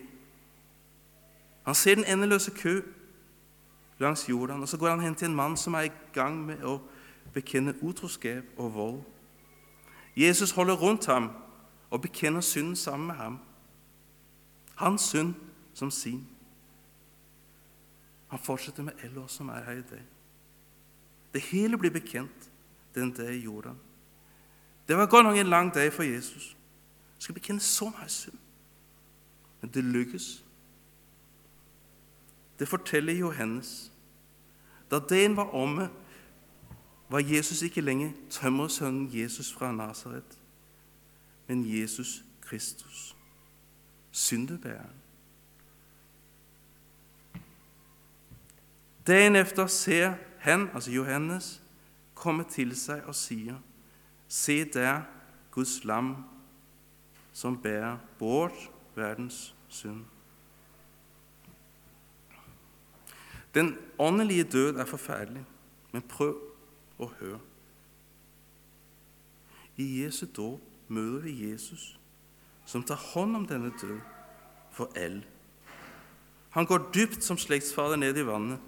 Han 1.65 1.75
ser 1.75 1.95
den 1.95 2.05
endeløse 2.05 2.51
kø 2.51 2.81
langs 3.99 4.29
Jordan, 4.29 4.62
og 4.62 4.69
så 4.69 4.77
går 4.77 4.89
han 4.89 4.99
hen 4.99 5.15
til 5.15 5.29
en 5.29 5.36
mann 5.36 5.57
som 5.57 5.73
er 5.73 5.89
i 5.89 5.91
gang 6.13 6.38
med 6.45 6.62
å 6.62 6.79
bekjenne 7.38 7.76
utroskap 7.84 8.43
og 8.58 8.73
vold. 8.73 9.02
Jesus 10.17 10.52
holder 10.52 10.76
rundt 10.76 11.06
ham 11.06 11.30
og 11.89 12.02
bekjenner 12.02 12.41
synden 12.41 12.76
sammen 12.76 13.08
med 13.08 13.15
ham. 13.15 13.39
Hans 14.76 15.02
synd 15.02 15.36
som 15.73 15.91
sin. 15.91 16.28
Han 18.28 18.39
fortsetter 18.39 18.84
med 18.84 18.93
alle 19.04 19.21
oss 19.21 19.38
som 19.38 19.50
er 19.50 19.63
her 19.63 19.71
i 19.71 19.89
dag. 19.89 20.04
Det 21.34 21.41
hele 21.41 21.78
blir 21.78 21.93
bekjent 21.93 22.50
den 22.95 23.12
dag 23.12 23.34
i 23.34 23.43
Jordan. 23.43 23.78
Det 24.88 24.97
var 24.97 25.06
godt 25.06 25.26
nok 25.26 25.38
en 25.38 25.47
lang 25.47 25.73
dag 25.73 25.93
for 25.93 26.04
Jesus. 26.04 26.58
Han 27.13 27.21
skulle 27.21 27.39
bekjenne 27.39 27.62
så 27.62 27.89
mye 27.89 28.10
synd. 28.10 28.38
Men 29.62 29.69
det 29.73 29.84
lykkes. 29.84 30.43
Det 32.60 32.67
forteller 32.67 33.13
Johannes. 33.13 33.91
Da 34.91 35.00
dagen 35.00 35.36
var 35.36 35.54
omme, 35.56 35.89
var 37.10 37.20
Jesus 37.20 37.62
ikke 37.62 37.82
lenger 37.82 38.12
tømmersønnen 38.30 39.10
Jesus 39.13 39.54
fra 39.54 39.72
Nasaret, 39.72 40.39
men 41.48 41.82
Jesus 41.82 42.24
Kristus, 42.41 43.15
syndebæreren. 44.12 44.96
Dagen 49.08 49.36
efter 49.36 49.67
ser 49.67 50.13
han, 50.39 50.70
altså 50.74 50.91
Johannes, 50.91 51.62
komme 52.15 52.43
til 52.43 52.76
seg 52.76 53.04
og 53.06 53.15
sier, 53.15 53.56
Se 54.28 54.65
der 54.65 55.02
Guds 55.52 55.84
lam 55.84 56.15
som 57.34 57.62
bærer 57.62 57.98
bort 58.20 58.52
verdens 58.96 59.56
synd. 59.67 60.06
Den 63.56 63.78
åndelige 64.00 64.43
død 64.43 64.76
er 64.76 64.86
forferdelig, 64.86 65.46
men 65.91 66.02
prøv 66.02 66.46
å 66.99 67.10
hør. 67.19 67.39
I 69.77 69.86
Jesu 70.01 70.25
dåp 70.25 70.63
møter 70.89 71.27
vi 71.27 71.36
Jesus, 71.47 71.91
som 72.65 72.83
tar 72.83 72.99
hånd 73.13 73.36
om 73.38 73.45
denne 73.47 73.71
død 73.81 73.99
for 74.73 74.89
alle. 74.97 75.23
Han 76.55 76.65
går 76.65 76.89
dypt 76.95 77.23
som 77.23 77.38
slektsfader 77.38 77.99
ned 78.01 78.17
i 78.17 78.25
vannet, 78.25 78.60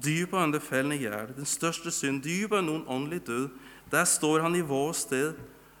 dypere 0.00 0.46
enn 0.46 0.54
det 0.54 0.62
fellende 0.62 0.96
gjerdet, 0.96 1.36
den 1.36 1.48
største 1.48 1.92
synd, 1.92 2.22
dypere 2.24 2.62
enn 2.62 2.70
noen 2.70 2.86
åndelig 2.88 3.24
død. 3.26 3.48
Der 3.92 4.06
står 4.08 4.44
han 4.46 4.56
i 4.56 4.64
vårt 4.64 4.96
sted 4.96 5.36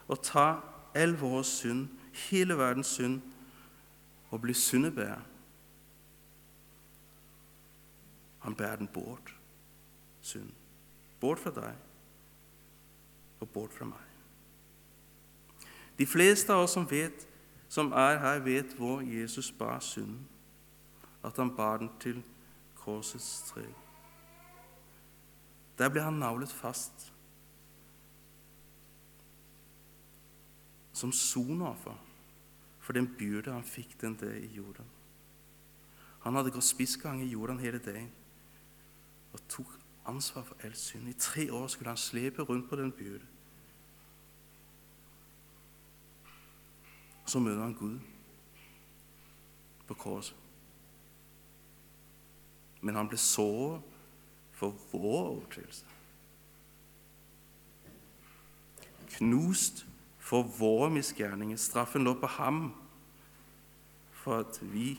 og 0.08 0.20
tar 0.26 0.58
all 0.98 1.14
vår 1.16 1.44
synd, 1.46 1.86
hele 2.28 2.58
verdens 2.58 2.90
synd, 2.98 3.20
og 4.28 4.42
blir 4.42 4.56
syndebærer. 4.58 5.24
Han 8.44 8.54
bærer 8.54 8.76
den 8.76 8.90
bort, 8.92 9.34
synd. 10.20 10.57
Bort 11.20 11.42
fra 11.42 11.50
deg 11.54 11.74
og 13.40 13.48
bort 13.54 13.74
fra 13.74 13.86
meg. 13.86 14.04
De 15.98 16.06
fleste 16.06 16.54
av 16.54 16.64
oss 16.64 16.76
som, 16.76 16.86
vet, 16.90 17.26
som 17.68 17.90
er 17.92 18.18
her, 18.22 18.40
vet 18.42 18.74
hvor 18.78 19.02
Jesus 19.02 19.50
bar 19.50 19.80
synden. 19.82 20.26
At 21.26 21.36
han 21.36 21.50
bar 21.56 21.80
den 21.82 21.90
til 22.00 22.22
korsets 22.78 23.50
tre. 23.50 23.66
Der 25.78 25.90
ble 25.90 26.02
han 26.02 26.18
navlet 26.18 26.52
fast 26.54 27.12
som 30.98 31.12
sonoffer 31.14 31.98
for 32.82 32.96
den 32.96 33.06
byrde 33.18 33.52
han 33.52 33.66
fikk 33.66 33.92
den 34.00 34.16
dag 34.18 34.34
i 34.38 34.48
Jordan. 34.56 34.86
Han 36.24 36.34
hadde 36.34 36.50
gått 36.54 36.66
spissgang 36.66 37.20
i 37.22 37.30
Jordan 37.30 37.60
hele 37.62 37.78
dagen 37.82 38.08
og 39.32 39.42
tok 39.52 39.77
ansvar 40.08 40.42
for 40.42 40.56
all 40.64 40.74
synd. 40.74 41.08
I 41.08 41.12
tre 41.12 41.52
år 41.52 41.66
skulle 41.66 41.88
han 41.88 41.96
slepe 41.96 42.42
rundt 42.42 42.68
på 42.68 42.76
den 42.76 42.92
byen. 42.92 43.22
Så 47.26 47.38
møter 47.38 47.62
han 47.62 47.74
Gud 47.74 47.98
på 49.86 49.94
korset. 49.94 50.36
Men 52.80 52.94
han 52.94 53.08
ble 53.08 53.18
såret 53.18 53.82
for 54.52 54.74
vår 54.92 55.28
overtredelse. 55.28 55.86
Knust 59.08 59.86
for 60.18 60.42
våre 60.42 60.90
misgjerninger. 60.90 61.56
Straffen 61.56 62.04
lå 62.04 62.14
på 62.20 62.26
ham 62.26 62.74
for 64.12 64.38
at 64.38 64.58
vi 64.62 64.98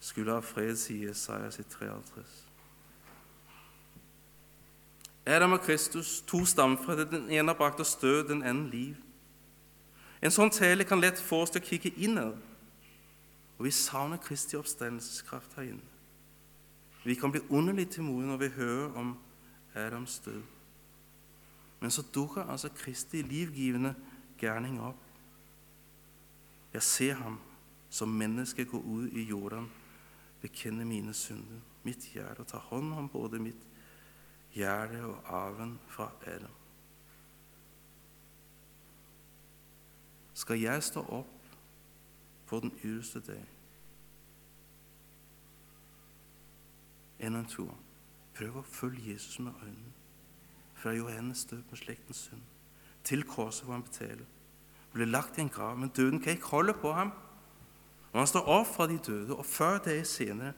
skulle 0.00 0.32
ha 0.32 0.40
fred, 0.40 0.76
sier 0.76 1.08
Jesaja 1.08 1.50
sitt 1.50 1.74
53. 1.74 2.47
Adam 5.28 5.52
og 5.52 5.60
Kristus, 5.60 6.20
to 6.26 6.44
stamfedre. 6.44 7.04
Den 7.04 7.30
ene 7.30 7.52
har 7.52 7.58
brakt 7.58 7.80
oss 7.80 7.96
død, 8.00 8.28
den 8.28 8.42
ene 8.42 8.70
liv. 8.70 8.96
En 10.22 10.32
sånn 10.32 10.50
tale 10.50 10.86
kan 10.88 11.00
lett 11.00 11.20
få 11.20 11.42
oss 11.44 11.52
til 11.52 11.60
å 11.60 11.68
kikke 11.68 11.92
innad, 12.00 12.38
og 13.58 13.66
vi 13.66 13.72
savner 13.74 14.20
Kristi 14.22 14.56
oppstandelseskraft 14.56 15.58
her 15.58 15.68
inne. 15.68 15.84
Vi 17.04 17.14
kan 17.14 17.32
bli 17.34 17.42
underlig 17.50 17.90
til 17.90 18.06
mode 18.06 18.26
når 18.26 18.40
vi 18.40 18.48
hører 18.56 18.96
om 18.98 19.12
Adams 19.74 20.18
død. 20.24 20.40
Men 21.80 21.90
så 21.90 22.02
dukker 22.14 22.48
altså 22.48 22.72
Kristi 22.74 23.22
livgivende 23.22 23.94
gærning 24.38 24.80
opp. 24.80 25.04
Jeg 26.72 26.82
ser 26.82 27.14
ham 27.14 27.38
som 27.90 28.08
menneske 28.08 28.64
gå 28.64 28.80
ut 28.80 29.12
i 29.12 29.28
Jordan, 29.28 29.68
bekjenne 30.42 30.84
mine 30.84 31.14
synder, 31.14 31.60
mitt 31.84 32.10
hjerte, 32.14 32.40
og 32.40 32.50
ta 32.50 32.58
hånd 32.70 32.92
om 32.94 33.08
både 33.08 33.38
mitt 33.42 33.67
hjerte 34.52 35.04
og 35.04 35.22
arven 35.26 35.78
fra 35.88 36.10
Adam. 36.26 36.54
Skal 40.34 40.60
jeg 40.60 40.82
stå 40.82 41.00
opp 41.00 41.48
på 42.46 42.60
den 42.60 42.72
ytterste 42.84 43.20
dag? 43.20 43.46
En 47.18 47.34
en 47.34 47.46
tur. 47.46 47.74
Prøv 48.38 48.60
å 48.60 48.62
følge 48.62 49.12
Jesus 49.12 49.40
med 49.42 49.52
øynene. 49.62 49.92
Fra 50.74 50.92
Johannes 50.94 51.44
død 51.44 51.62
på 51.70 51.76
slektens 51.76 52.16
synd 52.28 52.42
til 53.08 53.24
korset 53.24 53.64
hvor 53.64 53.74
han 53.74 53.82
betaler. 53.82 54.26
Ble 54.92 55.04
lagt 55.04 55.38
i 55.38 55.40
en 55.40 55.48
grav, 55.52 55.78
men 55.78 55.88
døden 55.88 56.20
kan 56.20 56.32
ikke 56.32 56.52
holde 56.52 56.74
på 56.74 56.92
ham. 56.92 57.12
Og 58.12 58.20
han 58.20 58.26
står 58.26 58.48
opp 58.48 58.66
fra 58.66 58.86
de 58.86 58.98
døde, 58.98 59.36
og 59.36 59.46
før 59.46 59.78
dager 59.78 60.04
senere 60.04 60.52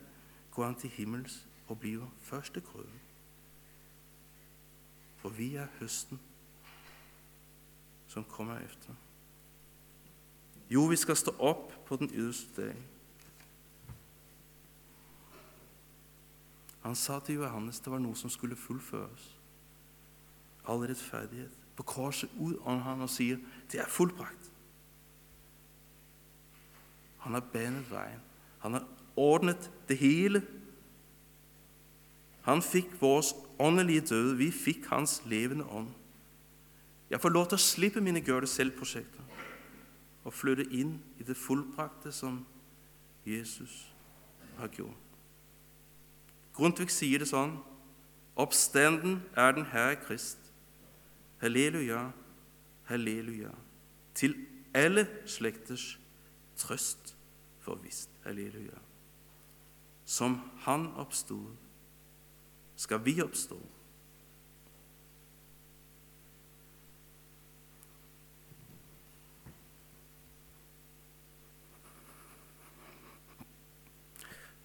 går 0.51 0.65
han 0.65 0.75
til 0.75 0.89
himmels 0.89 1.47
og 1.67 1.79
blir 1.79 2.05
førstegrøden. 2.21 3.00
For 5.21 5.29
vi 5.29 5.55
er 5.55 5.69
høsten 5.79 6.19
som 8.11 8.25
kommer 8.27 8.59
efter. 8.59 8.95
Jo, 10.71 10.85
vi 10.85 10.95
skal 10.95 11.15
stå 11.15 11.31
opp 11.39 11.71
på 11.87 11.95
den 11.95 12.09
ytterste 12.13 12.65
dag. 12.65 12.81
Han 16.81 16.95
sa 16.95 17.19
til 17.19 17.35
Johannes 17.35 17.79
det 17.79 17.91
var 17.91 18.01
noe 18.01 18.17
som 18.17 18.31
skulle 18.33 18.57
fullføres. 18.57 19.27
All 20.67 20.81
rettferdighet. 20.89 21.53
På 21.75 21.83
korset 21.83 22.31
utånder 22.39 22.83
han 22.83 23.05
og 23.05 23.09
sier 23.09 23.39
det 23.71 23.79
er 23.83 23.89
fullbrakt. 23.89 24.49
Han 27.21 27.37
har 27.37 27.45
banet 27.53 27.85
veien. 27.91 28.23
Han 28.63 28.73
har 28.73 28.87
ordnet 29.15 29.69
det 29.87 29.97
hele. 30.01 30.41
Han 32.47 32.63
fikk 32.65 32.95
vår 33.01 33.21
åndelige 33.61 34.01
døde, 34.09 34.37
Vi 34.37 34.51
fikk 34.51 34.87
hans 34.89 35.21
levende 35.25 35.65
ånd. 35.65 35.87
Jeg 37.09 37.21
får 37.21 37.29
lov 37.29 37.47
til 37.51 37.59
å 37.59 37.61
slippe 37.61 38.01
mine 38.01 38.21
gjør 38.23 38.45
det 38.45 38.49
selv-prosjekter 38.49 39.21
og 40.23 40.33
flytte 40.33 40.67
inn 40.71 40.99
i 41.19 41.25
det 41.27 41.35
fullbrakte 41.37 42.11
som 42.11 42.45
Jesus 43.25 43.93
har 44.57 44.69
gjort. 44.77 45.17
Grundtvig 46.53 46.89
sier 46.93 47.21
det 47.21 47.29
sånn 47.31 47.57
Oppstanden 48.39 49.19
er 49.35 49.51
den 49.51 49.65
Herre 49.73 49.97
Krist. 49.99 50.39
Halleluja, 51.41 52.05
halleluja. 52.87 53.51
Til 54.15 54.37
alle 54.73 55.03
slekters 55.27 55.99
trøst 56.57 57.15
forvisst. 57.59 58.09
Halleluja. 58.23 58.79
Som 60.05 60.39
Han 60.63 60.87
oppstod, 60.95 61.51
skal 62.75 63.05
vi 63.05 63.21
oppstå. 63.21 63.59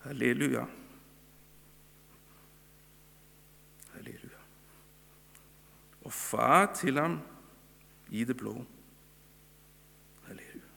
Halleluja. 0.06 0.66
Halleluja. 3.92 4.42
Og 6.02 6.12
far 6.12 6.74
til 6.74 6.98
ham 6.98 7.20
i 8.10 8.24
det 8.24 8.36
blå. 8.36 8.54
Halleluja. 10.28 10.70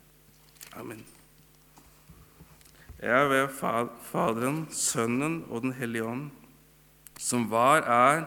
Amen. 0.74 1.06
Ære 3.04 3.30
være 3.30 3.50
Faderen, 4.02 4.68
Sønnen 4.72 5.46
og 5.50 5.62
Den 5.62 5.74
hellige 5.74 6.04
ånd, 6.04 6.32
som 7.20 7.50
var, 7.52 7.84
er 7.84 8.26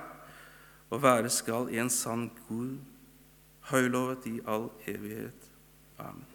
og 0.93 1.03
være 1.03 1.31
skal 1.33 1.71
en 1.73 1.91
sann 1.91 2.29
Gud, 2.49 2.77
høylovet 3.73 4.27
i 4.29 4.41
all 4.45 4.69
evighet. 4.87 5.49
Amen. 5.99 6.32